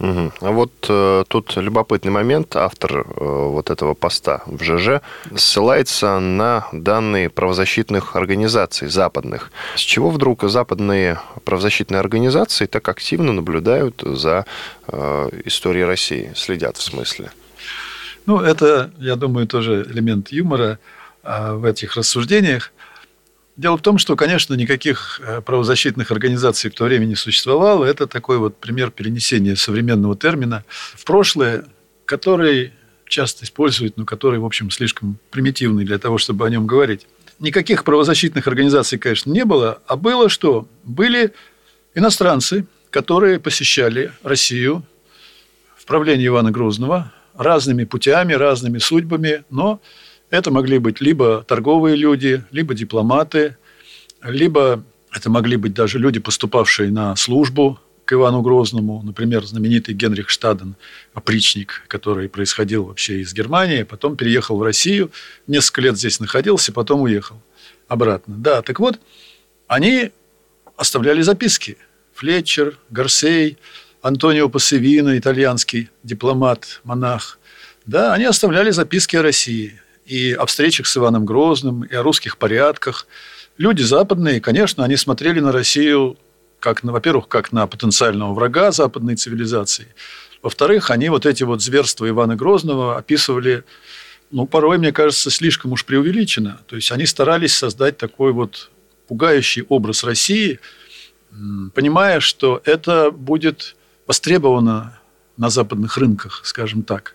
[0.00, 0.32] Угу.
[0.40, 2.56] А вот э, тут любопытный момент.
[2.56, 5.00] Автор э, вот этого поста в ЖЖ
[5.36, 9.52] ссылается на данные правозащитных организаций западных.
[9.76, 14.46] С чего вдруг западные правозащитные организации так активно наблюдают за
[14.88, 17.30] э, историей России, следят в смысле?
[18.26, 20.80] Ну, это, я думаю, тоже элемент юмора
[21.22, 22.72] э, в этих рассуждениях.
[23.56, 27.84] Дело в том, что, конечно, никаких э, правозащитных организаций в то время не существовало.
[27.84, 31.64] Это такой вот пример перенесения современного термина в прошлое,
[32.04, 32.72] который
[33.06, 37.06] часто используют, но который, в общем, слишком примитивный для того, чтобы о нем говорить.
[37.38, 40.66] Никаких правозащитных организаций, конечно, не было, а было что?
[40.82, 41.32] Были
[41.94, 44.84] иностранцы, которые посещали Россию
[45.76, 49.80] в правлении Ивана Грозного разными путями, разными судьбами, но
[50.30, 53.56] это могли быть либо торговые люди, либо дипломаты,
[54.22, 54.82] либо
[55.12, 60.74] это могли быть даже люди, поступавшие на службу к Ивану Грозному, например, знаменитый Генрих Штаден,
[61.14, 65.10] опричник, который происходил вообще из Германии, потом переехал в Россию,
[65.46, 67.40] несколько лет здесь находился, потом уехал
[67.88, 68.34] обратно.
[68.36, 68.98] Да, так вот,
[69.68, 70.10] они
[70.76, 71.78] оставляли записки.
[72.14, 73.58] Флетчер, Гарсей,
[74.02, 77.38] Антонио Пассевино, итальянский дипломат, монах.
[77.86, 82.36] Да, они оставляли записки о России и о встречах с Иваном Грозным, и о русских
[82.38, 83.06] порядках.
[83.56, 86.18] Люди западные, конечно, они смотрели на Россию
[86.60, 89.88] как, на, во-первых, как на потенциального врага западной цивилизации.
[90.42, 93.64] Во-вторых, они вот эти вот зверства Ивана Грозного описывали,
[94.30, 96.60] ну, порой, мне кажется, слишком уж преувеличенно.
[96.66, 98.70] То есть они старались создать такой вот
[99.08, 100.60] пугающий образ России,
[101.74, 104.98] понимая, что это будет востребовано
[105.36, 107.14] на западных рынках, скажем так.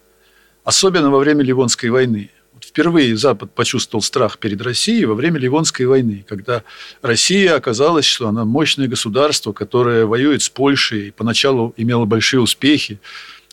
[0.64, 2.32] Особенно во время Ливонской войны.
[2.62, 6.64] Впервые Запад почувствовал страх перед Россией во время Ливонской войны, когда
[7.02, 13.00] Россия оказалась, что она мощное государство, которое воюет с Польшей, и поначалу имело большие успехи,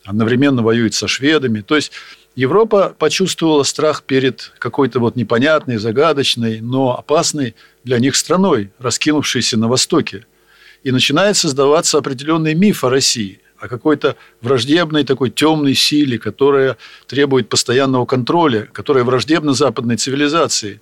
[0.05, 1.61] одновременно воюет со шведами.
[1.61, 1.93] То есть
[2.35, 9.69] Европа почувствовала страх перед какой-то вот непонятной, загадочной, но опасной для них страной, раскинувшейся на
[9.69, 10.27] Востоке.
[10.83, 17.49] И начинает создаваться определенный миф о России о какой-то враждебной такой темной силе, которая требует
[17.49, 20.81] постоянного контроля, которая враждебна западной цивилизации.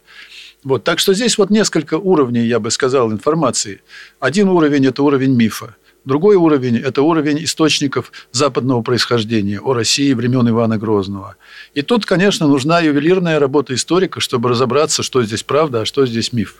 [0.62, 0.84] Вот.
[0.84, 3.82] Так что здесь вот несколько уровней, я бы сказал, информации.
[4.18, 5.76] Один уровень– это уровень мифа.
[6.04, 11.36] Другой уровень– это уровень источников западного происхождения о России времен Ивана Грозного.
[11.74, 16.32] И тут, конечно, нужна ювелирная работа историка, чтобы разобраться, что здесь правда, а что здесь
[16.32, 16.56] миф.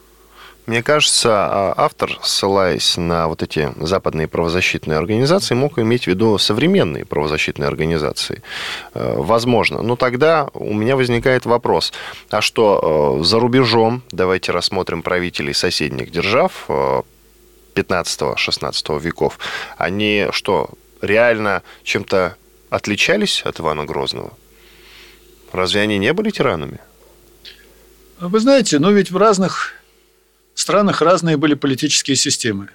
[0.66, 6.38] Мне кажется, а, автор, ссылаясь на вот эти западные правозащитные организации, мог иметь в виду
[6.38, 8.42] современные правозащитные организации.
[8.94, 9.82] Э, возможно.
[9.82, 11.92] Но тогда у меня возникает вопрос,
[12.30, 16.66] а что э, за рубежом, давайте рассмотрим правителей соседних держав
[17.74, 19.38] 15-16 э, веков,
[19.76, 20.70] они что,
[21.02, 22.36] реально чем-то
[22.70, 24.32] отличались от Ивана Грозного?
[25.52, 26.78] Разве они не были тиранами?
[28.18, 29.83] Вы знаете, но ведь в разных
[30.54, 32.68] странах разные были политические системы.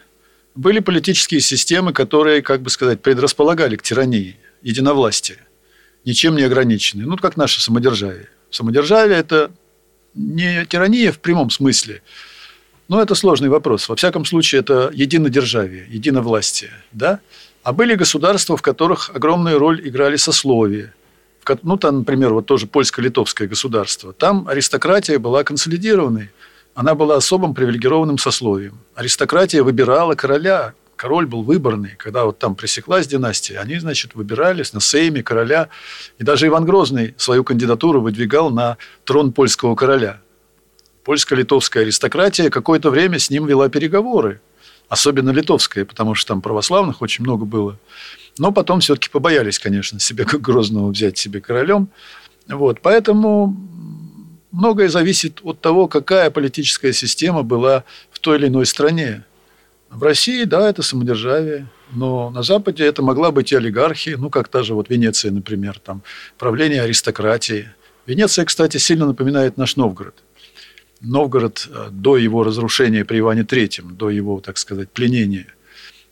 [0.56, 5.38] Были политические системы, которые, как бы сказать, предрасполагали к тирании, единовластия,
[6.06, 7.08] ничем не ограниченные.
[7.08, 8.30] Ну, как наше самодержавие.
[8.52, 9.52] Самодержавие– это
[10.16, 12.02] не тирания в прямом смысле,
[12.88, 13.88] но это сложный вопрос.
[13.88, 16.72] Во всяком случае, это единодержавие, единовластие.
[16.92, 17.20] Да?
[17.64, 20.94] А были государства, в которых огромную роль играли сословия.
[21.64, 24.14] Ну, там, например, вот тоже польско-литовское государство.
[24.14, 26.32] Там аристократия была консолидированной–
[26.76, 28.80] она была особым привилегированным сословием.
[28.96, 31.96] Аристократия выбирала короля, король был выборный.
[31.98, 35.70] Когда вот там пресеклась династия, они, значит, выбирались на сейме короля.
[36.18, 40.22] И даже Иван Грозный свою кандидатуру выдвигал на трон польского короля.
[41.06, 44.42] Польско-литовская аристократия какое-то время с ним вела переговоры.
[44.90, 47.78] Особенно литовская, потому что там православных очень много было.
[48.38, 51.90] Но потом все-таки побоялись, конечно, себе как Грозного взять себе королем.
[52.48, 53.56] Вот, поэтому
[54.52, 59.26] многое зависит от того, какая политическая система была в той или иной стране.
[59.90, 64.48] В России, да, это самодержавие, но на Западе это могла быть и олигархия, ну, как
[64.48, 66.04] та же вот Венеция, например, там,
[66.38, 67.70] правление аристократии.
[68.06, 70.16] Венеция, кстати, сильно напоминает наш Новгород.
[71.02, 75.48] Новгород э, до его разрушения при Иване III, до его, так сказать, пленения.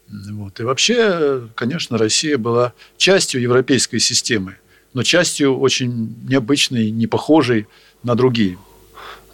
[0.10, 0.60] Вот.
[0.60, 4.58] И вообще, конечно, Россия была частью европейской системы,
[4.94, 7.68] но частью очень необычной, не похожей
[8.04, 8.58] на другие.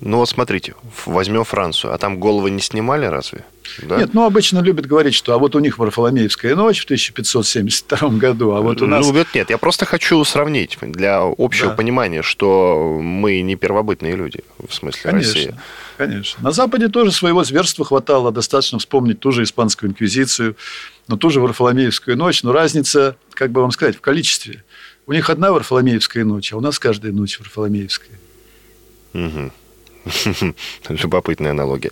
[0.05, 3.45] Ну вот смотрите, возьмем Францию, а там головы не снимали разве?
[3.83, 3.95] Да?
[3.97, 8.51] Нет, ну обычно любят говорить, что а вот у них Варфоломеевская ночь в 1572 году,
[8.51, 9.07] а вот у нас...
[9.07, 11.75] Ну, нет, я просто хочу сравнить для общего да.
[11.75, 15.55] понимания, что мы не первобытные люди, в смысле конечно, России.
[15.95, 16.43] Конечно.
[16.43, 20.57] На Западе тоже своего зверства хватало, достаточно вспомнить ту же испанскую инквизицию,
[21.07, 24.65] но ту же Варфоломеевскую ночь, но разница, как бы вам сказать, в количестве.
[25.05, 28.19] У них одна Варфоломеевская ночь, а у нас каждая ночь Варфоломеевская.
[29.13, 29.51] Угу.
[30.89, 31.91] Любопытная аналогия.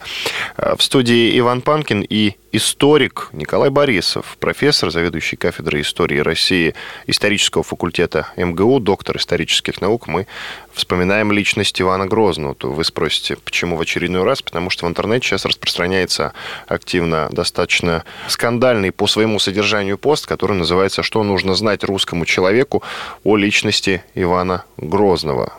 [0.57, 6.75] А, в студии Иван Панкин и историк Николай Борисов, профессор, заведующий кафедрой истории России
[7.07, 10.07] исторического факультета МГУ, доктор исторических наук.
[10.07, 10.27] Мы
[10.73, 12.55] вспоминаем личность Ивана Грозного.
[12.55, 14.41] То вы спросите, почему в очередной раз?
[14.41, 16.33] Потому что в интернете сейчас распространяется
[16.67, 22.83] активно достаточно скандальный по своему содержанию пост, который называется «Что нужно знать русскому человеку
[23.23, 25.53] о личности Ивана Грозного».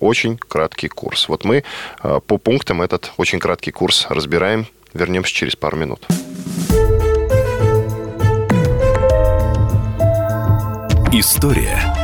[0.00, 1.28] Очень краткий курс.
[1.28, 1.64] Вот мы
[2.02, 4.66] по пунктам этот очень краткий курс разбираем.
[4.94, 6.06] Вернемся через пару минут.
[11.12, 11.94] История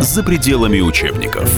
[0.00, 1.48] за пределами учебников.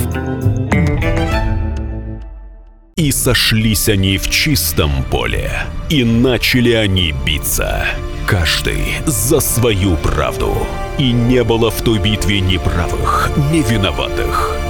[2.97, 3.13] История.
[3.13, 5.51] сошлись они в чистом поле,
[5.89, 7.87] и начали они биться.
[8.27, 10.67] Каждый за свою правду.
[10.99, 14.70] И не было в той битве ни правых, ни виноватых.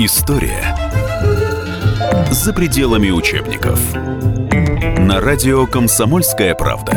[0.00, 0.76] История
[2.30, 3.80] за пределами учебников.
[4.96, 6.92] На радио «Комсомольская правда».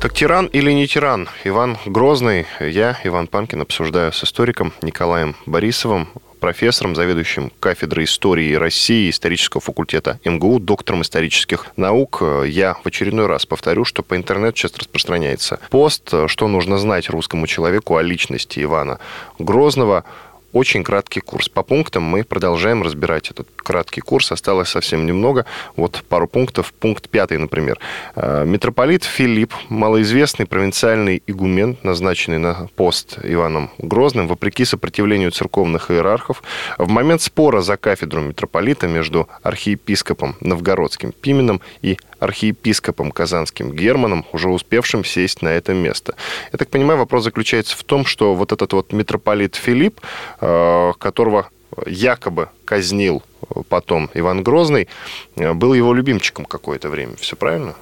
[0.00, 1.28] Так тиран или не тиран?
[1.44, 6.08] Иван Грозный, я, Иван Панкин, обсуждаю с историком Николаем Борисовым,
[6.44, 12.22] профессором, заведующим кафедрой истории России исторического факультета МГУ, доктором исторических наук.
[12.46, 17.46] Я в очередной раз повторю, что по интернету сейчас распространяется пост, что нужно знать русскому
[17.46, 18.98] человеку о личности Ивана
[19.38, 20.04] Грозного–
[20.54, 21.48] очень краткий курс.
[21.48, 24.30] По пунктам мы продолжаем разбирать этот краткий курс.
[24.32, 25.44] Осталось совсем немного.
[25.76, 26.72] Вот пару пунктов.
[26.72, 27.78] Пункт пятый, например.
[28.14, 36.42] Э, митрополит Филипп, малоизвестный провинциальный игумен, назначенный на пост Иваном Грозным, вопреки сопротивлению церковных иерархов,
[36.78, 44.48] в момент спора за кафедру митрополита между архиепископом Новгородским Пименом и архиепископом Казанским Германом, уже
[44.48, 46.14] успевшим сесть на это место.
[46.52, 50.00] Я так понимаю, вопрос заключается в том, что вот этот вот митрополит Филипп,
[50.40, 51.48] э, которого
[51.86, 53.22] якобы казнил
[53.68, 54.88] потом Иван Грозный,
[55.36, 57.14] э, был его любимчиком какое-то время.
[57.16, 57.74] Все правильно?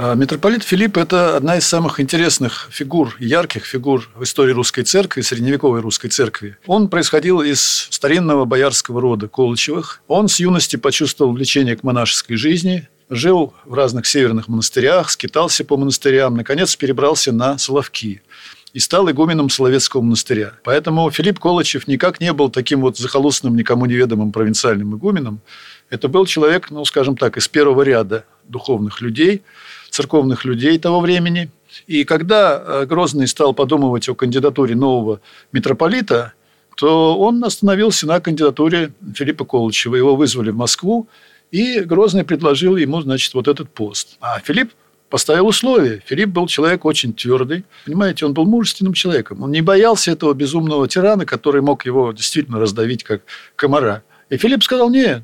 [0.00, 5.22] А, митрополит Филипп– это одна из самых интересных фигур, ярких фигур в истории русской церкви,
[5.22, 6.56] средневековой русской церкви.
[6.66, 10.00] Он происходил из старинного боярского рода Колычевых.
[10.06, 15.76] Он с юности почувствовал влечение к монашеской жизни, жил в разных северных монастырях, скитался по
[15.76, 18.22] монастырям, наконец перебрался на Соловки
[18.72, 20.52] и стал игуменом Соловецкого монастыря.
[20.62, 25.40] Поэтому Филипп Колычев никак не был таким вот захолустным, никому неведомым провинциальным игуменом.
[25.90, 29.42] Это был человек, ну, скажем так, из первого ряда духовных людей,
[29.90, 31.50] церковных людей того времени.
[31.86, 35.20] И когда э, Грозный стал подумывать о кандидатуре нового
[35.52, 36.34] митрополита,
[36.76, 39.96] то он остановился на кандидатуре Филиппа Колычева.
[39.96, 41.08] Его вызвали в Москву,
[41.50, 44.16] и Грозный предложил ему, значит, вот этот пост.
[44.20, 44.72] А Филипп
[45.08, 46.02] поставил условия.
[46.04, 47.64] Филипп был человек очень твердый.
[47.86, 49.42] Понимаете, он был мужественным человеком.
[49.42, 53.22] Он не боялся этого безумного тирана, который мог его действительно раздавить, как
[53.56, 54.02] комара.
[54.28, 55.22] И Филипп сказал, нет,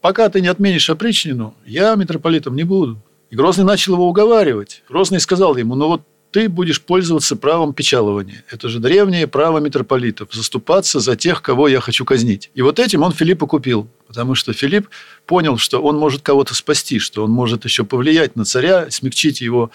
[0.00, 3.02] пока ты не отменишь опричнину, я митрополитом не буду.
[3.30, 4.82] И Грозный начал его уговаривать.
[4.88, 6.02] Грозный сказал ему, ну вот
[6.32, 8.42] ты будешь пользоваться правом печалования.
[8.50, 12.50] Это же древнее право митрополитов– заступаться за тех, кого я хочу казнить.
[12.54, 14.88] И вот этим он Филиппа купил, потому что Филипп
[15.26, 19.70] понял, что он может кого-то спасти, что он может еще повлиять на царя, смягчить его,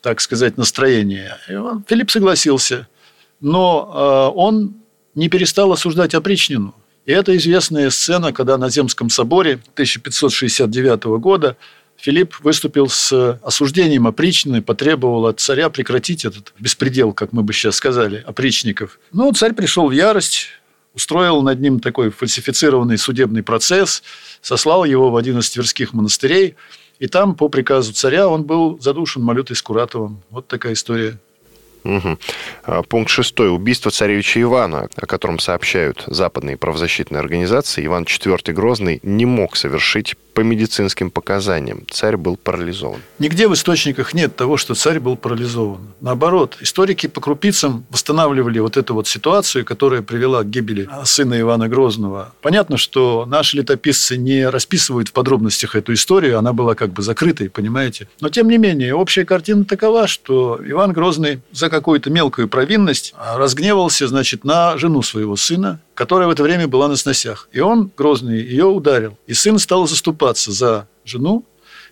[0.00, 1.36] так сказать, настроение.
[1.46, 2.88] И он, Филипп согласился,
[3.40, 4.76] но э, он
[5.14, 6.74] не перестал осуждать опричнину.
[7.04, 11.56] И это известная сцена, когда на Земском соборе 1569 года
[11.98, 17.76] Филипп выступил с осуждением опричнины, потребовал от царя прекратить этот беспредел, как мы бы сейчас
[17.76, 19.00] сказали, опричников.
[19.12, 20.46] Ну, царь пришел в ярость,
[20.94, 24.02] устроил над ним такой фальсифицированный судебный процесс,
[24.40, 26.54] сослал его в один из тверских монастырей,
[27.00, 30.22] и там, по приказу царя, он был задушен Малютой Скуратовым.
[30.30, 31.18] Вот такая история.
[31.84, 32.82] Угу.
[32.88, 33.50] Пункт шестой.
[33.50, 40.16] Убийство царевича Ивана, о котором сообщают западные правозащитные организации, Иван IV Грозный не мог совершить
[40.34, 41.84] по медицинским показаниям.
[41.90, 43.00] Царь был парализован.
[43.18, 45.80] Нигде в источниках нет того, что царь был парализован.
[46.00, 51.68] Наоборот, историки по крупицам восстанавливали вот эту вот ситуацию, которая привела к гибели сына Ивана
[51.68, 52.32] Грозного.
[52.40, 57.50] Понятно, что наши летописцы не расписывают в подробностях эту историю, она была как бы закрытой,
[57.50, 58.08] понимаете.
[58.20, 64.08] Но, тем не менее, общая картина такова, что Иван Грозный за какую-то мелкую провинность разгневался,
[64.08, 67.48] значит, на жену своего сына, которая в это время была на сносях.
[67.52, 69.16] И он, Грозный, ее ударил.
[69.26, 71.44] И сын стал заступаться за жену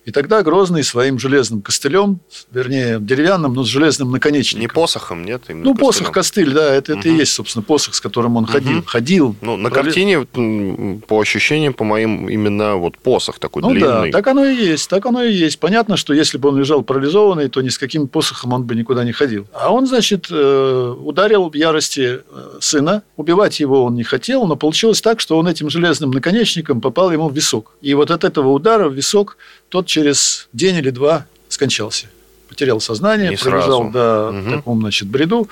[0.06, 2.20] И тогда Грозный своим железным костылем,
[2.52, 4.60] вернее, деревянным, но с железным наконечником.
[4.60, 5.42] Не посохом, нет?
[5.48, 7.00] Ну, посох, костыль, да, это, угу.
[7.00, 8.78] это и есть, собственно, посох, с которым он ходил.
[8.78, 8.86] Угу.
[8.86, 9.36] Ходил.
[9.40, 9.94] Ну, на пролез...
[9.94, 14.12] картине, по ощущениям, по моим, именно вот посох такой ну, длинный.
[14.12, 15.58] да, так оно и есть, так оно и есть.
[15.58, 19.02] Понятно, что если бы он лежал парализованный, то ни с каким посохом он бы никуда
[19.02, 19.48] не ходил.
[19.52, 23.02] А он, значит, э, ударил в ярости э, сына.
[23.16, 27.28] Убивать его он не хотел, но получилось так, что он этим железным наконечником попал ему
[27.28, 27.72] в висок.
[27.82, 29.36] И вот от этого удара в висок
[29.68, 32.06] тот через день или два скончался.
[32.50, 34.50] Потерял сознание, Не пробежал до угу.
[34.50, 35.48] таком, значит, бреду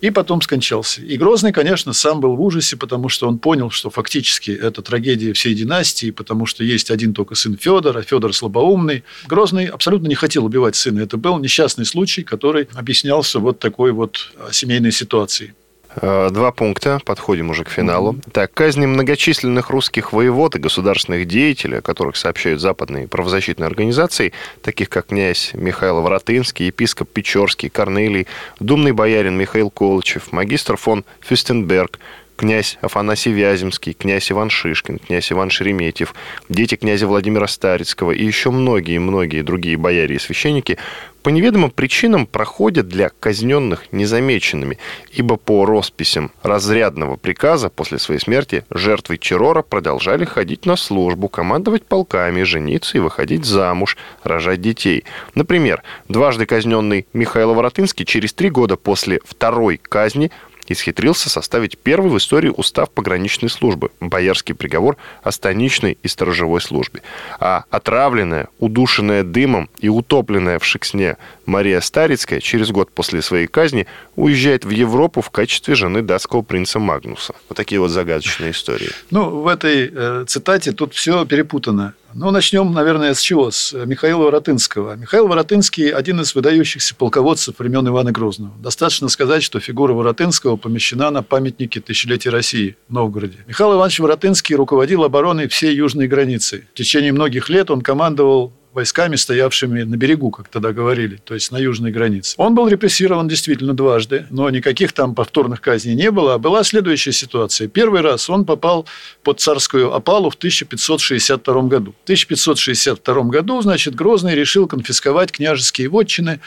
[0.00, 1.00] и потом скончался.
[1.00, 5.32] И Грозный, конечно, сам был в ужасе, потому что он понял, что фактически это трагедия
[5.32, 9.02] всей династии, потому что есть один только сын Федора, Федор слабоумный.
[9.26, 11.00] Грозный абсолютно не хотел убивать сына.
[11.00, 15.52] Это был несчастный случай, который объяснялся вот такой вот а, семейной ситуацией.
[15.96, 18.16] Э, два пункта, подходим уже к финалу.
[18.32, 24.32] Так, казни многочисленных русских воевод и государственных деятелей, о которых сообщают западные правозащитные организации,
[24.62, 28.26] таких как князь Михаил Воротынский, епископ Печорский, Корнелий,
[28.58, 31.98] думный боярин Михаил Колычев, магистр фон Фюстенберг,
[32.36, 36.14] князь Афанасий Вяземский, князь Иван Шишкин, князь Иван Шереметьев,
[36.48, 40.78] дети князя Владимира Старицкого и еще многие-многие другие бояре и священники
[41.24, 44.78] по неведомым причинам проходят для казненных незамеченными,
[45.10, 51.86] ибо по росписям разрядного приказа после своей смерти жертвы террора продолжали ходить на службу, командовать
[51.86, 55.04] полками, жениться и выходить замуж, рожать детей.
[55.34, 60.30] Например, дважды казненный Михаил Воротынский через три года после второй казни
[60.68, 67.02] исхитрился составить первый в истории устав пограничной службы, боярский приговор о станичной и сторожевой службе.
[67.40, 73.86] А отравленная, удушенная дымом и утопленная в Шексне Мария Старицкая через год после своей казни
[74.16, 77.34] уезжает в Европу в качестве жены датского принца Магнуса.
[77.48, 78.90] Вот такие вот загадочные истории.
[79.10, 81.94] Ну, в этой э, цитате тут все перепутано.
[82.16, 83.50] Ну, начнем, наверное, с чего?
[83.50, 84.94] С Михаила Воротынского.
[84.94, 88.52] Михаил Воротынский– один из выдающихся полководцев времен Ивана Грозного.
[88.62, 93.38] Достаточно сказать, что фигура Воротынского помещена на памятнике тысячелетия России в Новгороде.
[93.48, 96.68] Михаил Иванович Воротынский руководил обороной всей южной границы.
[96.72, 101.52] В течение многих лет он командовал войсками, стоявшими на берегу, как тогда говорили, то есть
[101.52, 102.34] на южной границе.
[102.38, 106.34] Он был репрессирован действительно дважды, но никаких там повторных казней не было.
[106.34, 107.68] А была следующая ситуация.
[107.68, 108.86] Первый раз он попал
[109.22, 111.94] под царскую опалу в 1562 году.
[112.00, 116.40] В 1562 году, значит, Грозный решил конфисковать княжеские вотчины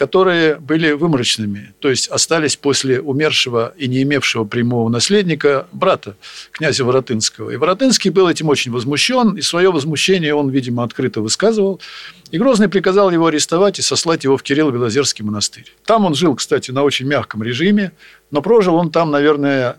[0.00, 6.16] которые были выморочными, то есть остались после умершего и не имевшего прямого наследника брата,
[6.52, 7.50] князя Воротынского.
[7.50, 11.82] И Воротынский был этим очень возмущен, и свое возмущение он, видимо, открыто высказывал.
[12.30, 15.70] И Грозный приказал его арестовать и сослать его в Кирилл-Белозерский монастырь.
[15.84, 17.92] Там он жил, кстати, на очень мягком режиме,
[18.30, 19.76] но прожил он там, наверное,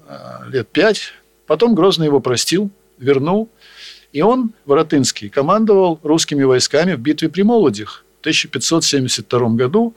[0.47, 1.13] лет пять.
[1.47, 2.69] Потом Грозный его простил,
[2.99, 3.49] вернул,
[4.13, 9.95] и он, Воротынский, командовал русскими войсками в битве при Молодях– 1572 году,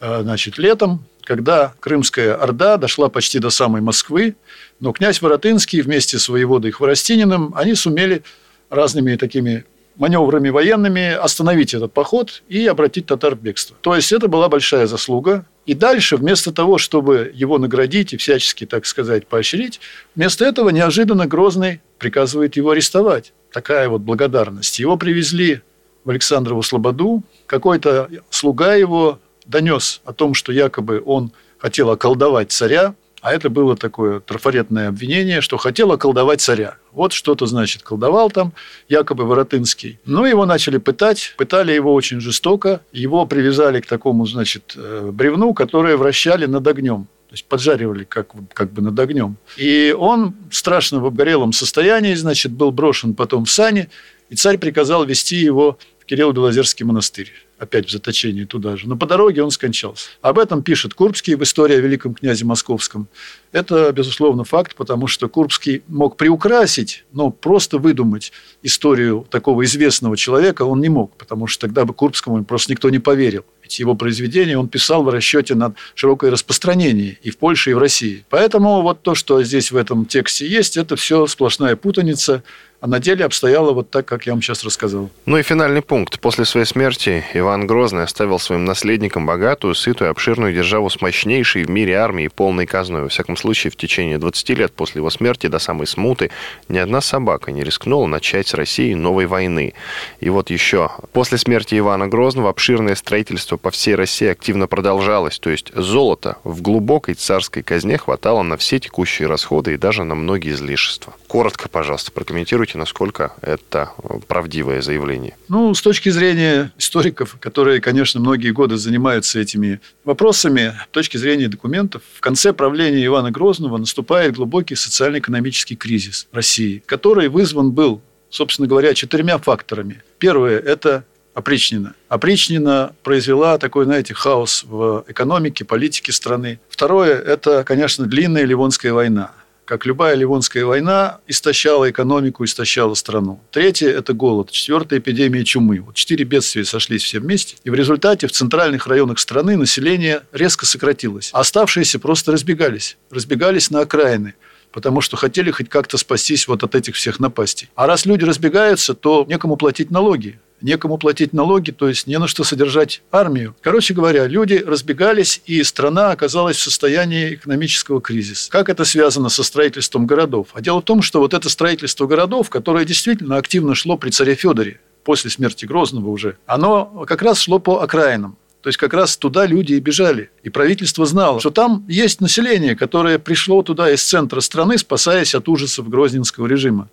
[0.00, 4.36] э, значит, летом, когда Крымская Орда дошла почти до самой Москвы,
[4.80, 8.22] но князь Воротынский вместе с воеводой Хворостининым, они сумели
[8.68, 9.64] разными такими
[9.96, 13.76] маневрами военными остановить этот поход и обратить татар в бегство.
[13.82, 15.44] То есть это была большая заслуга.
[15.66, 19.78] И дальше, вместо того, чтобы его наградить и всячески, так сказать, поощрить,
[20.16, 23.34] вместо этого неожиданно Грозный приказывает его арестовать.
[23.52, 24.78] Такая вот благодарность.
[24.78, 25.60] Его привезли
[26.04, 27.22] в Александрову Слободу.
[27.46, 33.76] Какой-то слуга его донес о том, что якобы он хотел околдовать царя, а это было
[33.76, 36.76] такое трафаретное обвинение, что хотел околдовать царя.
[36.92, 38.52] Вот что-то, значит, колдовал там
[38.88, 39.98] якобы Воротынский.
[40.06, 41.34] Ну, его начали пытать.
[41.36, 42.80] Пытали его очень жестоко.
[42.92, 47.08] Его привязали к такому, значит, э, бревну, которое вращали над огнем.
[47.28, 49.36] То есть поджаривали как, как бы над огнем.
[49.56, 53.88] И он страшно в обгорелом состоянии, значит, был брошен потом в сани,
[54.30, 55.78] и царь приказал вести его
[56.10, 57.30] Кирилл-Белозерский монастырь.
[57.56, 58.88] Опять в заточении туда же.
[58.88, 60.08] Но по дороге он скончался.
[60.22, 63.06] Об этом пишет Курбский в «Истории о великом князе московском».
[63.52, 68.32] Это, безусловно, факт, потому что Курбский мог приукрасить, но просто выдумать
[68.62, 72.98] историю такого известного человека он не мог, потому что тогда бы Курбскому просто никто не
[72.98, 73.44] поверил.
[73.62, 77.78] Ведь его произведения он писал в расчете на широкое распространение и в Польше, и в
[77.78, 78.24] России.
[78.30, 82.42] Поэтому вот то, что здесь в этом тексте есть, это все сплошная путаница,
[82.80, 85.10] а на деле обстояло вот так, как я вам сейчас рассказал.
[85.26, 86.18] Ну и финальный пункт.
[86.20, 91.70] После своей смерти Иван Грозный оставил своим наследникам богатую, сытую, обширную державу с мощнейшей в
[91.70, 93.02] мире армией, полной казной.
[93.02, 96.30] Во всяком случае, в течение 20 лет после его смерти до самой смуты
[96.68, 99.74] ни одна собака не рискнула начать с Россией новой войны.
[100.20, 100.90] И вот еще.
[101.12, 105.38] После смерти Ивана Грозного обширное строительство по всей России активно продолжалось.
[105.38, 110.14] То есть золота в глубокой царской казне хватало на все текущие расходы и даже на
[110.14, 111.14] многие излишества.
[111.26, 113.90] Коротко, пожалуйста, прокомментируйте счете, насколько это
[114.28, 115.36] правдивое заявление?
[115.48, 121.48] Ну, с точки зрения историков, которые, конечно, многие годы занимаются этими вопросами, с точки зрения
[121.48, 128.00] документов, в конце правления Ивана Грозного наступает глубокий социально-экономический кризис России, который вызван был,
[128.30, 130.02] собственно говоря, четырьмя факторами.
[130.18, 131.04] Первое– это
[131.34, 131.94] опричнина.
[132.08, 136.58] Опричнина произвела такой, знаете, хаос в экономике, политике страны.
[136.68, 139.32] Второе– это, конечно, длинная Ливонская война.
[139.70, 143.38] Как любая Ливонская война истощала экономику, истощала страну.
[143.52, 144.50] Третье– это голод.
[144.50, 145.78] Четвертое– эпидемия чумы.
[145.80, 147.54] Вот четыре бедствия сошлись все вместе.
[147.62, 151.30] И в результате в центральных районах страны население резко сократилось.
[151.32, 152.96] А оставшиеся просто разбегались.
[153.12, 154.34] Разбегались на окраины
[154.72, 157.70] потому что хотели хоть как-то спастись вот от этих всех напастей.
[157.74, 162.26] А раз люди разбегаются, то некому платить налоги некому платить налоги, то есть не на
[162.26, 163.54] что содержать армию.
[163.60, 168.50] Короче говоря, люди разбегались, и страна оказалась в состоянии экономического кризиса.
[168.50, 170.48] Как это связано со строительством городов?
[170.52, 174.34] А дело в том, что вот это строительство городов, которое действительно активно шло при царе
[174.34, 178.36] Федоре, после смерти Грозного уже, оно как раз шло по окраинам.
[178.62, 180.30] То есть как раз туда люди и бежали.
[180.42, 185.48] И правительство знало, что там есть население, которое пришло туда из центра страны, спасаясь от
[185.48, 186.90] ужасов грозненского режима.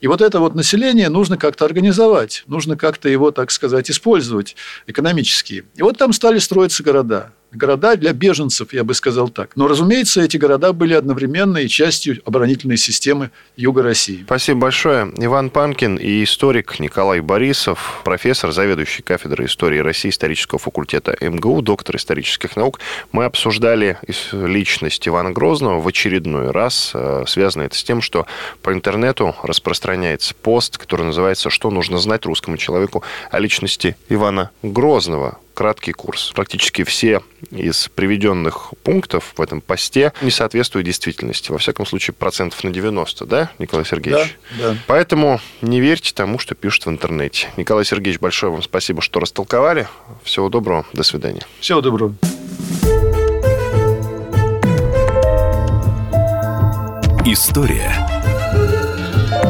[0.00, 5.64] И вот это вот население нужно как-то организовать, нужно как-то его, так сказать, использовать экономически.
[5.74, 9.52] И вот там стали строиться города города для беженцев, я бы сказал так.
[9.56, 14.22] Но, разумеется, эти города были одновременно и частью оборонительной системы Юга России.
[14.24, 15.12] Спасибо большое.
[15.16, 21.96] Иван Панкин и историк Николай Борисов, профессор, заведующий кафедрой истории России исторического факультета МГУ, доктор
[21.96, 22.80] исторических наук.
[23.12, 23.98] Мы обсуждали
[24.32, 26.92] личность Ивана Грозного в очередной раз.
[26.94, 28.26] Э, связано это с тем, что
[28.62, 35.38] по интернету распространяется пост, который называется «Что нужно знать русскому человеку о личности Ивана Грозного?»
[35.58, 36.30] Краткий курс.
[36.36, 41.50] Практически все из приведенных пунктов в этом посте не соответствуют действительности.
[41.50, 44.38] Во всяком случае, процентов на 90, да, Николай Сергеевич?
[44.56, 44.78] Да, да.
[44.86, 47.48] Поэтому не верьте тому, что пишут в интернете.
[47.56, 49.88] Николай Сергеевич, большое вам спасибо, что растолковали.
[50.22, 50.86] Всего доброго.
[50.92, 51.42] До свидания.
[51.58, 52.14] Всего доброго.
[57.26, 57.92] История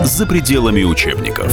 [0.05, 1.53] за пределами учебников.